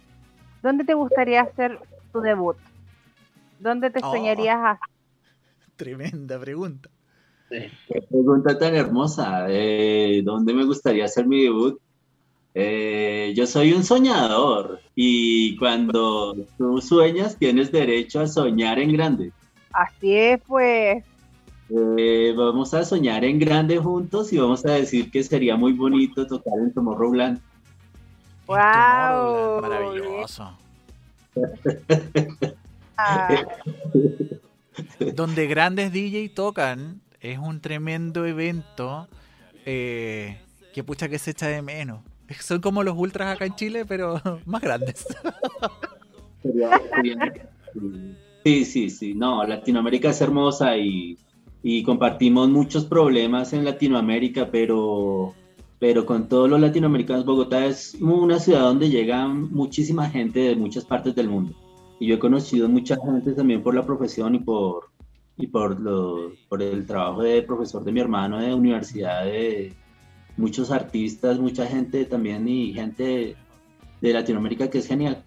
[0.63, 1.81] ¿dónde te gustaría hacer
[2.13, 2.57] tu debut?
[3.61, 4.11] ¿Dónde te oh.
[4.11, 4.89] soñarías hacer?
[5.77, 6.89] Tremenda pregunta.
[7.51, 7.71] Qué
[8.09, 9.47] pregunta tan hermosa.
[9.49, 11.79] Eh, ¿Dónde me gustaría hacer mi debut?
[12.55, 19.33] Eh, yo soy un soñador y cuando tú sueñas tienes derecho a soñar en grande.
[19.73, 21.05] Así es, pues.
[21.69, 26.27] Eh, vamos a soñar en grande juntos y vamos a decir que sería muy bonito
[26.27, 27.41] tocar en Tomorrowland.
[28.47, 29.61] ¡Wow!
[29.61, 30.51] Maravilloso.
[35.15, 39.09] Donde grandes DJ tocan, es un tremendo evento
[39.67, 40.39] eh,
[40.73, 42.01] que pucha que se echa de menos.
[42.41, 45.07] Son como los ultras acá en Chile, pero más grandes.
[48.45, 49.15] Sí, sí, sí.
[49.15, 51.19] No, Latinoamérica es hermosa y,
[51.85, 55.35] compartimos muchos problemas en Latinoamérica, pero,
[55.79, 60.87] pero con todos los latinoamericanos, Bogotá es una ciudad donde llega muchísima gente de muchas
[60.87, 61.55] partes del mundo.
[62.01, 64.91] Y yo he conocido mucha gente también por la profesión y por,
[65.37, 69.77] y por, lo, por el trabajo de profesor de mi hermano de universidad de,
[70.41, 73.37] muchos artistas, mucha gente también y gente
[74.01, 75.23] de Latinoamérica que es genial.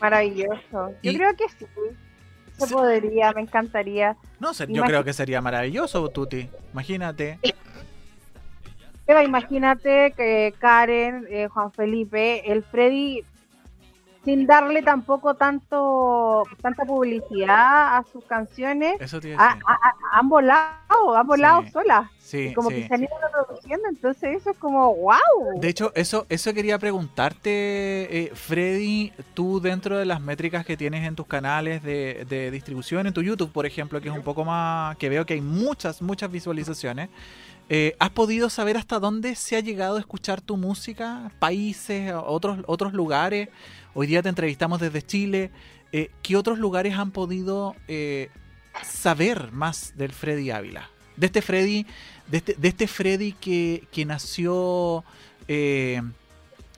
[0.00, 0.92] Maravilloso.
[1.02, 1.66] Yo creo que sí.
[2.52, 4.16] Se podría, me encantaría.
[4.40, 6.48] No sé, yo creo que sería maravilloso, Tuti.
[6.72, 7.38] Imagínate.
[9.24, 13.22] imagínate que Karen, eh, Juan Felipe, el Freddy
[14.28, 19.20] sin darle tampoco tanto tanta publicidad a sus canciones, Eso
[20.12, 22.10] han volado, han volado solas.
[22.18, 25.58] Sí, como que se han ido reproduciendo, entonces eso es como wow.
[25.58, 27.48] De hecho, eso, eso quería preguntarte,
[28.24, 33.06] eh, Freddy, tú dentro de las métricas que tienes en tus canales de, de distribución,
[33.06, 36.02] en tu YouTube, por ejemplo, que es un poco más, que veo que hay muchas,
[36.02, 37.08] muchas visualizaciones.
[37.70, 41.30] Eh, ¿Has podido saber hasta dónde se ha llegado a escuchar tu música?
[41.38, 43.50] ¿Países, otros, otros lugares?
[43.92, 45.50] Hoy día te entrevistamos desde Chile.
[45.92, 48.30] Eh, ¿Qué otros lugares han podido eh,
[48.82, 50.88] saber más del Freddy Ávila?
[51.16, 51.84] De este Freddy,
[52.28, 55.04] de este, de este Freddy que, que nació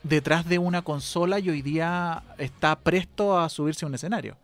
[0.02, 4.36] detrás de una consola y hoy día está presto a subirse a un escenario.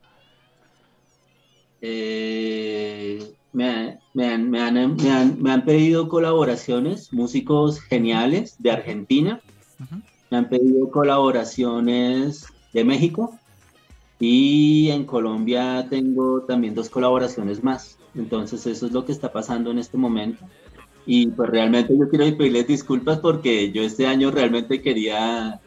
[1.88, 9.40] Eh, me, han, me, han, pedido colaboraciones, músicos geniales de Argentina,
[10.28, 13.38] me han pedido colaboraciones de México
[14.18, 17.98] y en Colombia tengo también dos colaboraciones más.
[18.16, 20.44] Entonces eso es lo que está pasando en este momento.
[21.06, 25.60] Y pues realmente yo quiero pedirles disculpas porque yo este año realmente quería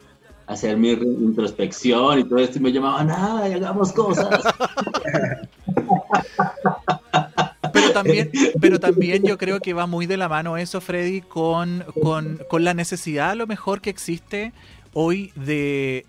[0.46, 4.28] hacer mi introspección y todo esto y me llamaban, ay, hagamos cosas.
[7.72, 8.30] Pero también,
[8.60, 12.74] pero también yo creo que va muy de la mano eso, Freddy, con, con, la
[12.74, 14.52] necesidad a lo mejor que existe
[14.92, 16.06] hoy de,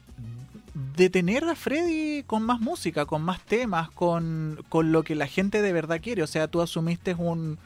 [0.95, 5.28] de tener a Freddy con más música, con más temas, con, con lo que la
[5.28, 6.24] gente de verdad quiere.
[6.24, 7.58] O sea, tú asumiste un,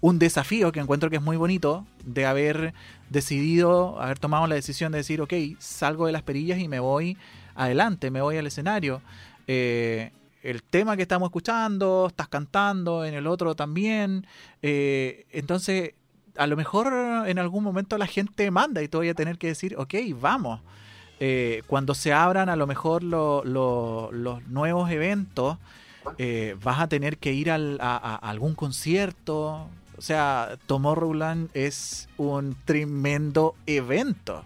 [0.00, 2.74] un desafío que encuentro que es muy bonito de haber
[3.10, 7.16] decidido, haber tomado la decisión de decir, ok, salgo de las perillas y me voy
[7.54, 9.02] adelante, me voy al escenario.
[9.46, 10.10] Eh,
[10.42, 14.26] el tema que estamos escuchando, estás cantando, en el otro también.
[14.60, 15.94] Eh, entonces,
[16.36, 16.92] a lo mejor
[17.26, 20.60] en algún momento la gente manda y tú vas a tener que decir, ok, vamos.
[21.20, 23.44] Eh, cuando se abran a lo mejor los
[24.48, 25.58] nuevos eventos,
[26.18, 29.68] eh, vas a tener que ir a, algún concierto.
[29.96, 34.44] O sea, Tomorrowland es un tremendo evento.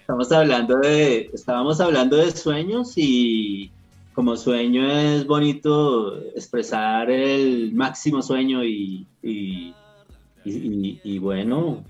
[0.00, 3.70] Estamos hablando de, estábamos hablando de sueños y,
[4.16, 11.84] como sueño es bonito expresar el máximo sueño y, y, bueno,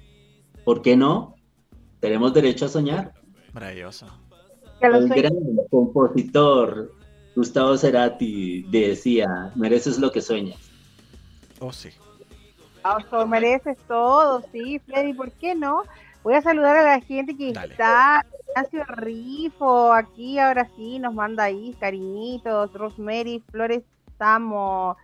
[0.64, 1.36] ¿por qué no?
[2.00, 3.14] Tenemos derecho a soñar.
[3.52, 4.06] Maravilloso.
[4.80, 5.34] El gran
[5.70, 6.92] compositor
[7.36, 10.58] Gustavo Cerati decía, mereces lo que sueñas.
[11.60, 11.90] Oh, sí.
[13.12, 15.84] Oh, mereces todo, sí, Freddy, ¿por qué no?
[16.24, 18.26] Voy a saludar a la gente que está.
[18.56, 22.72] Ignacio Rifo, aquí ahora sí nos manda ahí cariñitos.
[22.72, 23.82] Rosemary Flores
[24.16, 24.96] Samo.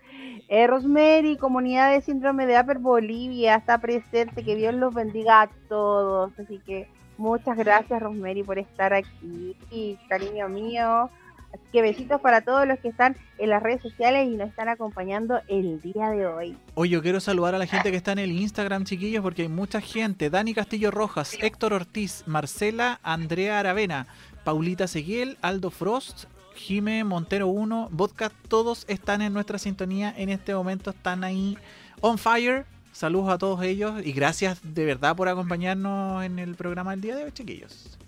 [0.48, 4.42] Eh, Rosemary, comunidad de síndrome de Upper Bolivia, está presente.
[4.42, 6.32] Que Dios los bendiga a todos.
[6.38, 6.88] Así que
[7.18, 11.11] Muchas gracias, Rosemary, por estar aquí, cariño mío.
[11.53, 14.68] Así que besitos para todos los que están en las redes sociales y nos están
[14.68, 16.57] acompañando el día de hoy.
[16.74, 19.48] Hoy yo quiero saludar a la gente que está en el Instagram, chiquillos, porque hay
[19.48, 20.30] mucha gente.
[20.30, 24.07] Dani Castillo Rojas, Héctor Ortiz, Marcela, Andrea Aravena,
[24.44, 26.24] Paulita Seguiel, Aldo Frost,
[26.55, 31.59] Jime Montero 1, Vodka, todos están en nuestra sintonía en este momento, están ahí
[32.00, 32.66] on fire.
[32.92, 37.16] Saludos a todos ellos y gracias de verdad por acompañarnos en el programa del día
[37.16, 37.98] de hoy, chiquillos.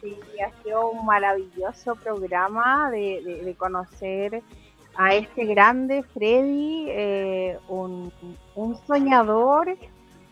[0.00, 4.42] Sí, ha sido un maravilloso programa de, conocer
[4.96, 8.10] a este grande Freddy, eh, un,
[8.86, 9.76] soñador,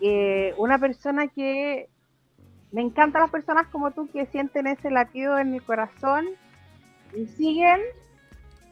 [0.01, 1.89] eh, una persona que
[2.73, 6.27] me encantan las personas como tú que sienten ese latido en el corazón
[7.15, 7.81] y siguen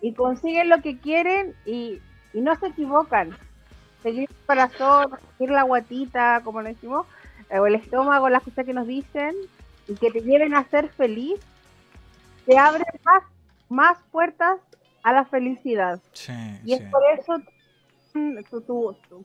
[0.01, 2.01] y consiguen lo que quieren y,
[2.33, 3.31] no se equivocan.
[4.03, 5.07] Seguir el corazón,
[5.39, 7.07] seguir la guatita, como lo decimos,
[7.51, 9.35] o el estómago, las cosas que nos dicen
[9.89, 11.41] y que te lleven a ser feliz,
[12.45, 13.23] te abren más,
[13.69, 14.61] más puertas
[15.03, 16.01] a la felicidad.
[16.65, 17.43] y es por eso,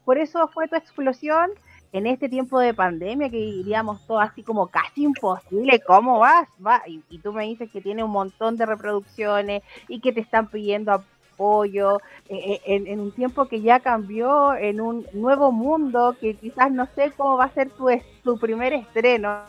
[0.06, 1.52] por eso fue tu explosión
[1.94, 6.48] en este tiempo de pandemia que diríamos todo así como casi imposible, ¿cómo vas?
[6.66, 10.48] Va, y, tú me dices que tiene un montón de reproducciones y que te están
[10.50, 11.04] pidiendo
[11.42, 11.98] apoyo
[12.30, 16.88] eh, eh, en, un tiempo que ya cambió, en un nuevo mundo que quizás no
[16.96, 17.88] sé cómo va a ser tu,
[18.24, 19.42] tu primer estreno.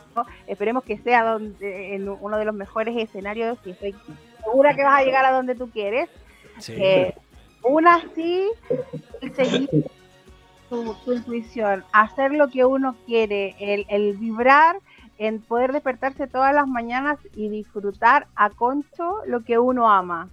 [0.47, 3.95] Esperemos que sea donde, en uno de los mejores escenarios y estoy
[4.43, 6.09] segura que vas a llegar a donde tú quieres.
[6.57, 6.73] Sí.
[6.77, 7.13] Eh,
[7.63, 8.49] aún así,
[9.35, 9.69] seguir
[10.69, 14.77] tu, intuición, hacer lo que uno quiere, el, el vibrar
[15.19, 20.29] en poder despertarse todas las mañanas y disfrutar a concho lo que uno ama.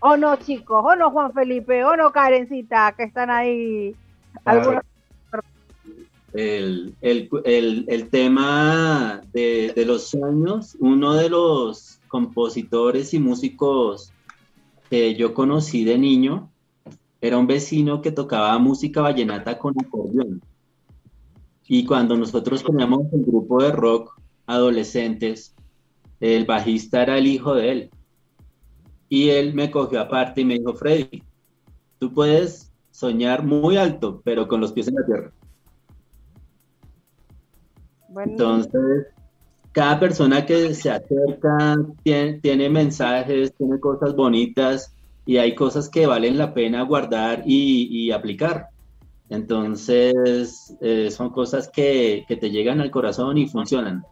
[0.00, 0.84] ¿O no, chicos?
[0.84, 1.84] ¿O no, Juan Felipe?
[1.84, 2.94] ¿O no, Karencita?
[2.96, 3.94] Que están ahí.
[6.32, 14.12] El, el, el, el, tema de, de, los sueños, uno de los compositores y músicos
[14.90, 16.50] que yo conocí de niño
[17.20, 20.40] era un vecino que tocaba música vallenata con acordeón.
[21.66, 25.54] Y cuando nosotros teníamos un grupo de rock adolescentes,
[26.20, 27.90] el bajista era el hijo de él.
[29.08, 31.22] Y él me cogió aparte y me dijo, Freddy,
[31.98, 35.32] tú puedes soñar muy alto, pero con los pies en la tierra.
[38.24, 39.06] Entonces,
[39.72, 44.94] cada persona que se acerca tiene, tiene mensajes, tiene cosas bonitas
[45.28, 48.68] y hay cosas que valen la pena guardar y, aplicar.
[49.28, 54.02] Entonces, eh, son cosas que, te llegan al corazón y funcionan.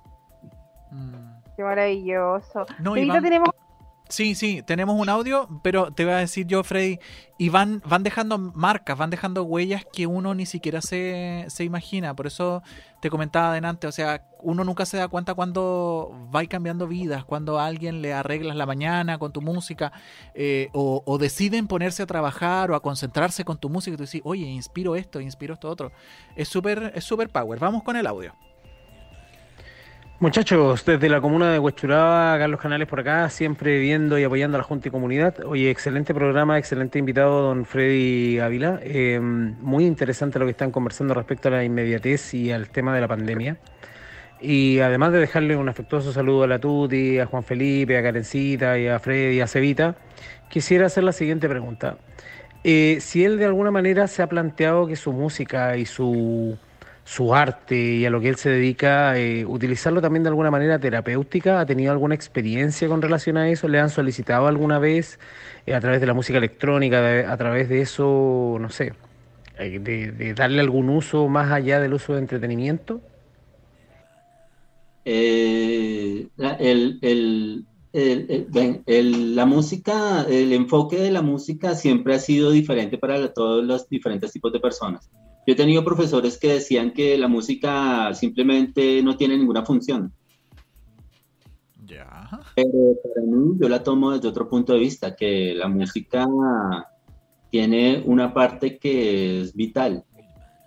[1.56, 2.66] Qué maravilloso.
[2.80, 3.48] No, tenemos
[4.08, 7.00] Sí, sí, tenemos un audio, pero te voy a decir yo, Freddy,
[7.38, 12.14] y van, van dejando marcas, van dejando huellas que uno ni siquiera se, se imagina.
[12.14, 12.62] Por eso
[13.00, 17.58] te comentaba adelante, o sea, uno nunca se da cuenta cuando va cambiando vidas, cuando
[17.58, 19.92] a alguien le arreglas la mañana con tu música,
[20.34, 24.20] eh, o, deciden ponerse a trabajar o a concentrarse con tu música y tú dices,
[24.24, 25.90] oye, inspiro esto, inspiro esto otro.
[26.36, 27.58] Es súper es super power.
[27.58, 28.34] Vamos con el audio.
[30.18, 34.60] Muchachos, desde la comuna de Huechuraba, Carlos Canales por acá, siempre viendo y apoyando a
[34.60, 35.44] la Junta y Comunidad.
[35.44, 38.80] Oye, excelente programa, excelente invitado, don Freddy Ávila.
[38.82, 43.02] Eh, muy interesante lo que están conversando respecto a la inmediatez y al tema de
[43.02, 43.58] la pandemia.
[44.40, 48.78] Y además de dejarle un afectuoso saludo a la Tuti, a Juan Felipe, a Karencita
[48.78, 49.96] y a Freddy, a Cevita,
[50.48, 51.98] quisiera hacer la siguiente pregunta.
[52.64, 56.56] Eh, si él de alguna manera se ha planteado que su música y su
[57.06, 60.80] su arte y a lo que él se dedica, eh, utilizarlo también de alguna manera
[60.80, 61.60] terapéutica?
[61.60, 63.68] ¿Ha tenido alguna experiencia con relación a eso?
[63.68, 65.20] ¿Le han solicitado alguna vez
[65.66, 68.92] eh, a través de la música electrónica, a través de eso, no sé,
[69.56, 73.00] eh, de, darle algún uso más allá del uso de entretenimiento?
[77.92, 84.32] la música, el enfoque de la música siempre ha sido diferente para todos los diferentes
[84.32, 85.08] tipos de personas.
[85.46, 90.12] Yo he tenido profesores que decían que la música simplemente no tiene ninguna función.
[91.84, 92.28] Ya.
[92.56, 92.72] Pero
[93.04, 96.26] para mí yo la tomo desde otro punto de vista, que la música
[97.50, 100.04] tiene una parte que es vital.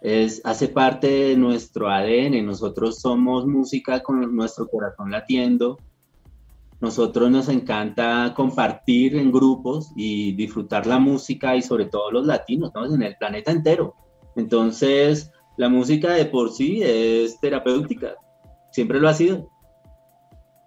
[0.02, 2.46] Es, hace parte de nuestro ADN.
[2.46, 5.78] Nosotros somos música con nuestro corazón latiendo.
[6.80, 12.70] Nosotros nos encanta compartir en grupos y disfrutar la música y sobre todo los latinos,
[12.70, 13.94] estamos en el planeta entero.
[14.36, 18.16] Entonces, la música de por sí es terapéutica,
[18.72, 19.50] siempre lo ha sido.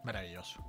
[0.05, 0.61] Maravilloso.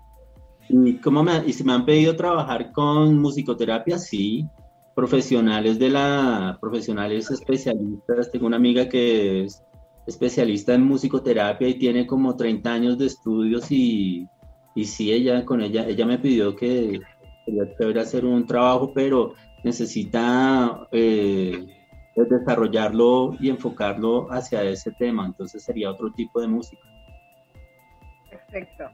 [0.70, 4.48] Y, como me, y si me han pedido trabajar con musicoterapia, sí,
[4.96, 9.64] profesionales de la, profesionales especialistas, tengo una amiga que es
[10.06, 14.28] especialista en musicoterapia y tiene como 30 años de estudios y,
[14.76, 17.00] y sí, ella con ella, ella me pidió que
[17.78, 19.34] debería hacer un trabajo, pero
[19.64, 21.83] necesita eh,
[22.16, 26.84] desarrollarlo y enfocarlo hacia ese tema, entonces sería otro tipo de música.
[28.30, 28.86] Perfecto.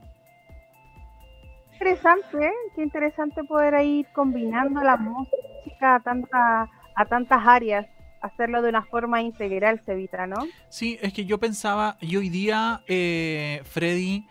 [1.72, 2.52] Interesante, ¿eh?
[2.74, 7.86] qué interesante poder ir combinando la música a, tanta, a tantas áreas
[8.20, 10.36] hacerlo de una forma integral, Sevita, ¿no?
[10.68, 14.26] Sí, es que yo pensaba, y hoy día, eh, Freddy,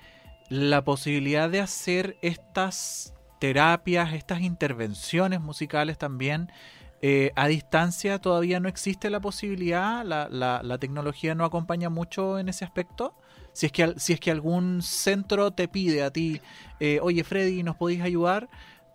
[0.49, 6.51] la posibilidad de hacer estas terapias, estas intervenciones musicales también,
[7.02, 12.39] eh, a distancia todavía no existe la posibilidad, la, la, la, tecnología no acompaña mucho
[12.39, 13.14] en ese aspecto.
[13.54, 16.41] Si es que, si es que algún centro te pide a ti,
[16.80, 18.50] eh, oye Freddy, ¿nos podéis ayudar?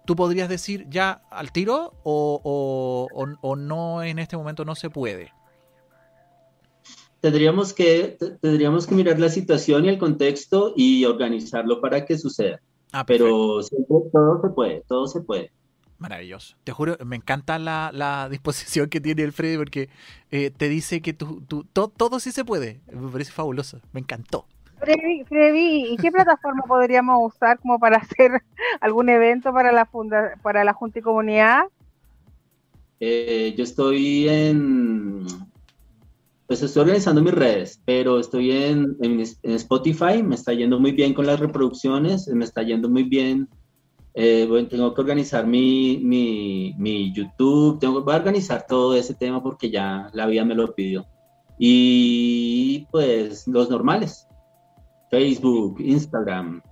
[0.04, 3.08] ¿Tú podrías decir ya al tiro o,
[3.40, 5.32] o, no en este momento no se puede?
[7.20, 12.60] Tendríamos que, tendríamos que mirar la situación y el contexto y organizarlo para que suceda.
[12.92, 13.60] Ah, Pero
[14.12, 15.50] todo se puede, todo se puede.
[16.04, 16.54] Maravilloso.
[16.64, 19.88] Te juro, me encanta la, la disposición que tiene el Freddy porque
[20.30, 22.82] eh, te dice que tú, tú, todo sí se puede.
[22.92, 23.80] Me parece fabuloso.
[23.94, 24.44] Me encantó.
[24.80, 28.42] Freddy, ¿y qué plataforma podríamos usar como para hacer
[28.82, 31.62] algún evento para la funda para la Junta y Comunidad?
[33.00, 35.26] Eh, yo estoy en,
[36.46, 38.98] pues estoy organizando mis redes, pero estoy en,
[39.42, 43.48] Spotify, me está yendo muy bien con las reproducciones, me está yendo muy bien.
[44.14, 49.42] Eh, bueno, tengo que organizar mi, mi, mi YouTube, tengo que organizar todo ese tema
[49.42, 51.04] porque ya la vida me lo pidió.
[51.58, 54.28] Y pues los normales,
[55.10, 56.62] Facebook, Instagram.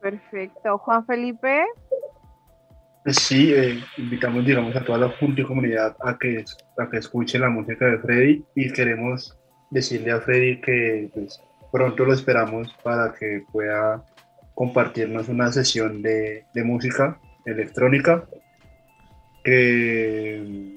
[0.00, 0.78] Perfecto.
[0.78, 1.64] Juan Felipe.
[3.04, 6.44] Pues sí, eh, invitamos, digamos, a toda la Junta y comunidad a que,
[6.78, 9.38] a que escuche la música de Freddy y queremos
[9.70, 14.02] decirle a Freddy que pues, pronto lo esperamos para que pueda
[14.54, 18.24] compartirnos una sesión de, de música electrónica
[19.42, 20.74] que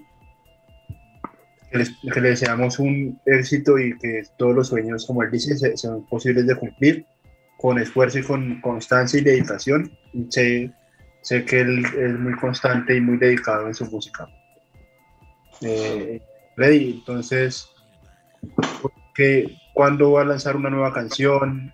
[1.72, 6.48] que, le deseamos un éxito y que todos los sueños, como él dice, sean posibles
[6.48, 7.06] de cumplir
[7.58, 9.92] con esfuerzo y con constancia y dedicación.
[10.30, 10.72] sé,
[11.22, 14.28] sé que él es muy constante y muy dedicado en su música.
[15.62, 16.22] Eh,
[16.58, 17.70] entonces,
[19.14, 21.74] ¿qué, ¿cuándo va a lanzar una nueva canción?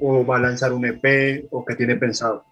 [0.00, 1.46] ¿O va a lanzar un EP?
[1.50, 2.44] ¿O qué tiene pensado?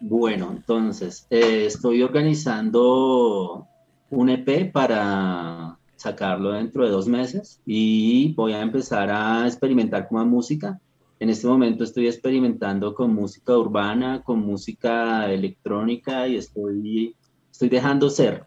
[0.00, 3.66] Bueno, entonces, eh, estoy organizando
[4.10, 10.28] un EP para sacarlo dentro de dos meses y voy a empezar a experimentar con
[10.28, 10.78] música.
[11.18, 17.16] En este momento estoy experimentando con música urbana, con música electrónica y estoy,
[17.50, 18.44] estoy dejando ser.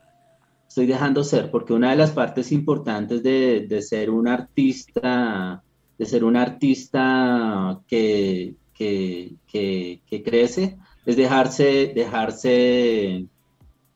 [0.70, 5.62] Estoy dejando ser, porque una de las partes importantes de, de ser un artista,
[6.02, 13.28] de ser un artista que, que, que, crece, es dejarse, dejarse,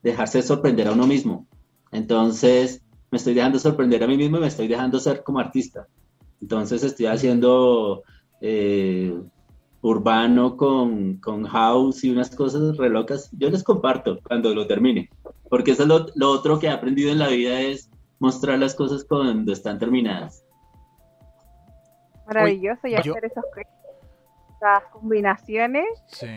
[0.03, 1.47] dejarse sorprender a uno mismo.
[1.91, 5.88] Entonces, me estoy dejando sorprender a mí mismo y me estoy dejando ser como artista.
[6.39, 8.03] Entonces estoy haciendo
[8.39, 9.20] eh,
[9.82, 13.32] urbano con, con, house y unas cosas re locas.
[13.32, 15.10] Yo les comparto cuando lo termine,
[15.49, 17.89] porque eso es lo, otro que he aprendido en la vida es
[18.20, 20.45] mostrar las cosas cuando están terminadas.
[22.28, 25.86] Maravilloso y hacer esas combinaciones.
[26.07, 26.28] Sí.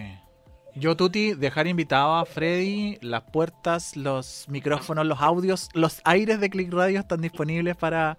[0.75, 6.51] Yo, Tuti, dejar invitado a Freddy, las puertas, los micrófonos, los audios, los aires de
[6.51, 8.17] Click Radio están disponibles para,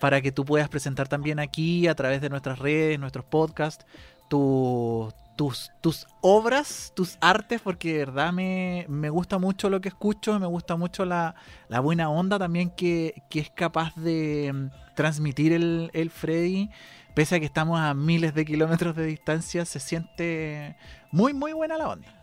[0.00, 3.86] para que tú puedas presentar también aquí a través de nuestras redes, nuestros podcasts,
[4.28, 5.14] tus,
[5.80, 10.46] tus obras, tus artes, porque de verdad me, me gusta mucho lo que escucho, me
[10.46, 11.36] gusta mucho la,
[11.68, 16.70] la buena onda también que, que, es capaz de mm, transmitir el, el Freddy
[17.14, 20.76] pese a que estamos a miles de kilómetros de distancia, se siente
[21.10, 22.20] muy, muy buena la onda.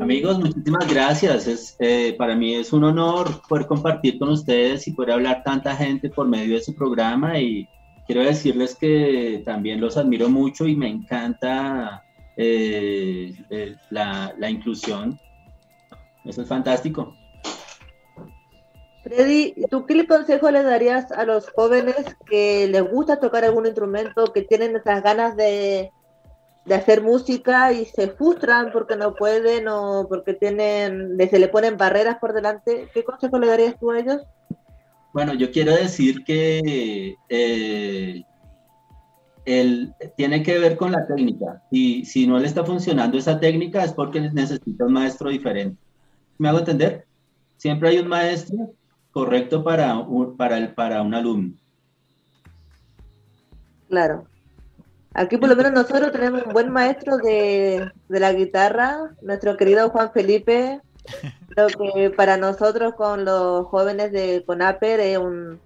[0.00, 1.46] Amigos, muchísimas gracias.
[1.46, 5.76] Es, eh, para mí es un honor poder compartir con ustedes y poder hablar tanta
[5.76, 7.68] gente por medio de su programa y
[8.06, 12.04] quiero decirles que también los admiro mucho y me encanta
[12.36, 15.18] eh, eh, la, la inclusión.
[16.24, 17.16] Eso es fantástico.
[19.04, 24.32] Freddy, ¿tú qué consejo le darías a los jóvenes que les gusta tocar algún instrumento,
[24.32, 25.90] que tienen esas ganas de,
[26.74, 32.16] hacer música y se frustran porque no pueden o porque tienen, se le ponen barreras
[32.18, 32.88] por delante?
[32.94, 34.22] ¿Qué consejo le darías tú a ellos?
[35.12, 38.22] Bueno, yo quiero decir que eh,
[40.16, 43.92] tiene que ver con la técnica y si no le está funcionando esa técnica es
[43.92, 45.76] porque necesita un maestro diferente.
[46.38, 47.04] ¿Me hago entender?
[47.58, 48.74] Siempre hay un maestro
[49.14, 51.54] correcto para un, para el, para un alumno.
[53.88, 54.26] Claro.
[55.14, 59.88] Aquí por lo menos nosotros tenemos un buen maestro de, de la guitarra, nuestro querido
[59.90, 60.80] Juan Felipe.
[61.48, 65.60] Creo que para nosotros con los jóvenes de CONAPER es un,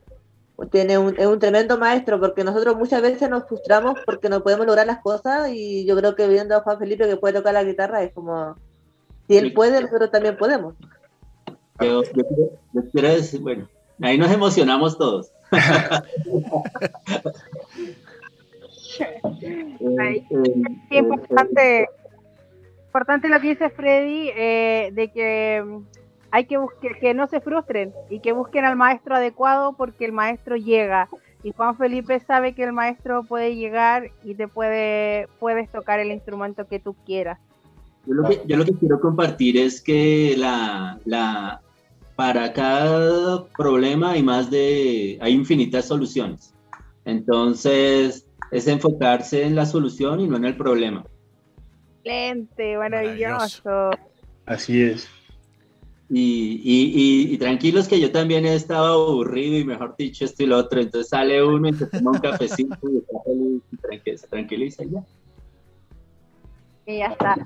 [0.70, 4.66] tiene un, es un tremendo maestro porque nosotros muchas veces nos frustramos porque no podemos
[4.66, 7.64] lograr las cosas y yo creo que viendo a Juan Felipe que puede tocar la
[7.64, 8.56] guitarra es como
[9.26, 10.74] si él puede nosotros también podemos
[11.80, 12.02] yo,
[12.92, 13.68] quiero decir, bueno
[14.02, 15.32] ahí nos emocionamos todos
[19.40, 20.24] eh,
[20.90, 21.88] importante
[22.86, 25.64] importante lo que dice Freddy eh, de que
[26.30, 30.12] hay que buscar, que no se frustren y que busquen al maestro adecuado porque el
[30.12, 31.08] maestro llega.
[31.42, 36.10] Y Juan Felipe sabe que el maestro puede llegar y te puede, puedes tocar el
[36.10, 37.38] instrumento que tú quieras.
[38.06, 41.60] Yo lo que, yo lo que quiero compartir es que la, la,
[42.18, 46.52] para cada problema hay más de, hay infinitas soluciones.
[47.04, 51.04] Entonces, es enfocarse en la solución y no en el problema.
[52.02, 53.90] Excelente, maravilloso.
[54.46, 55.08] Así es.
[56.10, 60.46] Y, y, y, tranquilos que yo también he estado aburrido y mejor dicho esto y
[60.46, 60.80] lo otro.
[60.80, 63.62] Entonces sale uno y se toma un cafecito y está feliz
[64.04, 65.04] y se tranquiliza y ya.
[66.84, 67.36] Y ya está.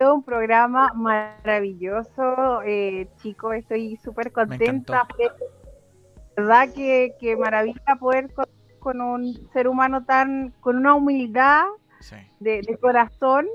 [0.00, 3.54] Un programa maravilloso, eh, chicos.
[3.54, 5.06] Estoy súper contenta.
[6.36, 8.46] verdad que, que, maravilla poder con,
[8.80, 11.64] con, un ser humano tan, con una humildad
[12.40, 13.46] de, de corazón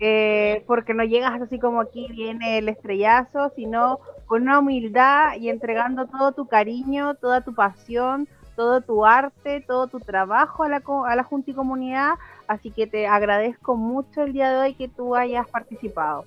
[0.00, 5.48] eh, porque no llegas así como aquí viene el estrellazo, sino con una humildad y
[5.48, 10.82] entregando todo tu cariño, toda tu pasión, todo tu arte, todo tu trabajo a la,
[11.06, 12.14] a la Junta y Comunidad.
[12.46, 16.24] Así que te agradezco mucho el día de hoy que tú hayas participado.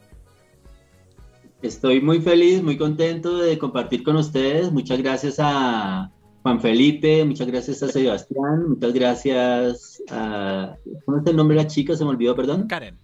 [1.62, 4.72] Estoy muy feliz, muy contento de compartir con ustedes.
[4.72, 6.12] Muchas gracias a
[6.44, 10.76] Juan Felipe, muchas gracias a Sebastián, muchas gracias a...
[11.06, 11.96] ¿Cómo es el nombre de la chica?
[11.96, 12.68] Se me olvidó, perdón.
[12.68, 12.98] Karen.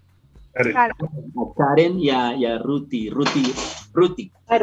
[0.54, 0.78] Karen.
[0.78, 0.90] A
[1.58, 3.44] Karen y a, y a Ruti, Ruti,
[3.94, 4.32] Ruti.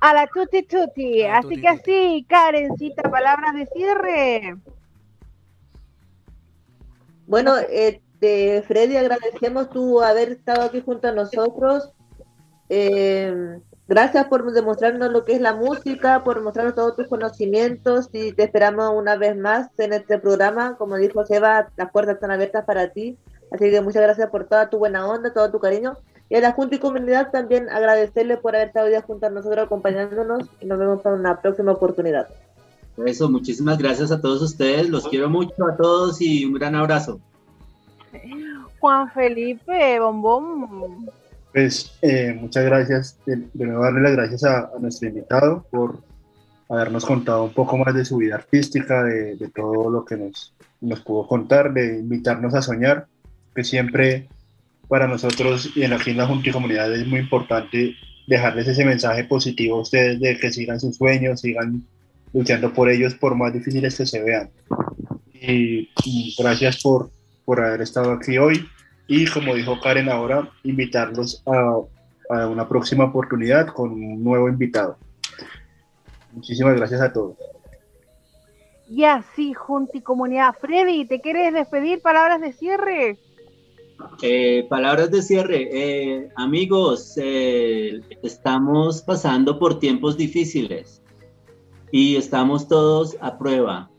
[0.00, 1.24] A la tuti tuti.
[1.24, 4.56] Así que así, Karencita, palabras de cierre.
[7.28, 11.92] Bueno, este, Freddy, agradecemos tu haber estado aquí junto a nosotros.
[12.68, 18.34] Eh, Gracias por demostrarnos lo que es la música, por mostrarnos todos tus conocimientos y
[18.34, 20.76] te esperamos una vez más en este programa.
[20.76, 23.16] Como dijo Seba, las puertas están abiertas para ti.
[23.50, 25.96] Así que muchas gracias por toda tu buena onda, todo tu cariño.
[26.28, 29.64] Y a la Junta y Comunidad también agradecerle por haber estado hoy junto a nosotros
[29.64, 32.28] acompañándonos y nos vemos para una próxima oportunidad.
[33.06, 34.88] Eso, muchísimas gracias a todos ustedes.
[34.88, 37.20] Los quiero mucho a todos y un gran abrazo.
[38.80, 41.10] Juan Felipe, bombón.
[41.52, 45.98] Pues eh, muchas gracias, de, nuevo darle las gracias a, nuestro invitado por
[46.68, 51.00] habernos contado un poco más de su vida artística, de, todo lo que nos, nos
[51.00, 53.06] pudo contar, de invitarnos a soñar,
[53.54, 54.28] que siempre
[54.88, 57.94] para nosotros y en aquí en la Junta y Comunidad es muy importante
[58.26, 61.82] dejarles ese mensaje positivo a ustedes de que sigan sus sueños, sigan
[62.32, 64.50] luchando por ellos por más difíciles que se vean.
[65.34, 67.10] Y, y gracias por,
[67.44, 68.68] por haber estado aquí hoy
[69.08, 71.80] y como dijo Karen ahora, invitarlos a,
[72.46, 74.98] una próxima oportunidad con un nuevo invitado.
[76.30, 77.38] Muchísimas gracias a todos.
[78.86, 80.54] Y así, Junta y Comunidad.
[80.60, 82.02] Freddy, ¿te quieres despedir?
[82.02, 83.18] Palabras de cierre.
[84.20, 85.68] Eh, palabras de cierre.
[85.72, 91.00] Eh, amigos, eh, estamos pasando por tiempos difíciles
[91.92, 93.90] y estamos todos a prueba,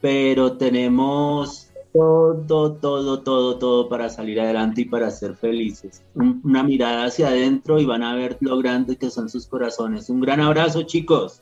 [0.00, 6.02] pero tenemos todo, todo, todo, todo para salir adelante y para ser felices.
[6.14, 10.10] una mirada hacia adentro y van a ver lo grande que son sus corazones.
[10.10, 11.40] Un gran abrazo, chicos.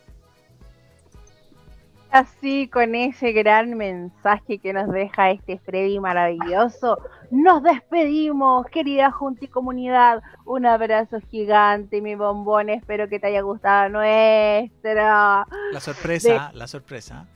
[2.13, 6.99] Así, con ese gran mensaje que nos deja este Freddy maravilloso,
[7.31, 10.23] nos despedimos, querida Junta y Comunidad.
[10.45, 12.69] Un abrazo gigante, mi bombón.
[12.69, 15.47] Espero que te haya gustado nuestra.
[15.73, 17.27] La sorpresa, la sorpresa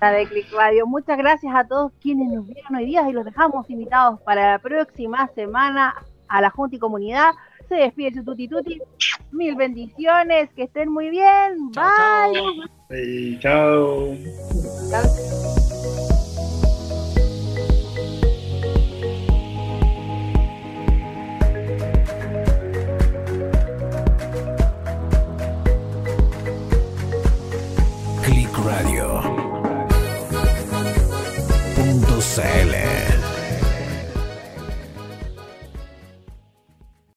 [0.00, 0.86] de Click Radio.
[0.86, 4.58] Muchas gracias a todos quienes nos vieron hoy día y los dejamos invitados para la
[4.58, 5.94] próxima semana
[6.28, 7.32] a la Junta y Comunidad.
[7.68, 8.80] Se despide su tuti tuti.
[9.32, 11.72] Mil bendiciones, que estén muy bien.
[11.72, 12.40] Chao, Bye.
[12.40, 12.56] Chao.
[12.90, 14.16] Sí, chao.
[28.66, 29.22] Radio.
[31.76, 33.15] Punto CL.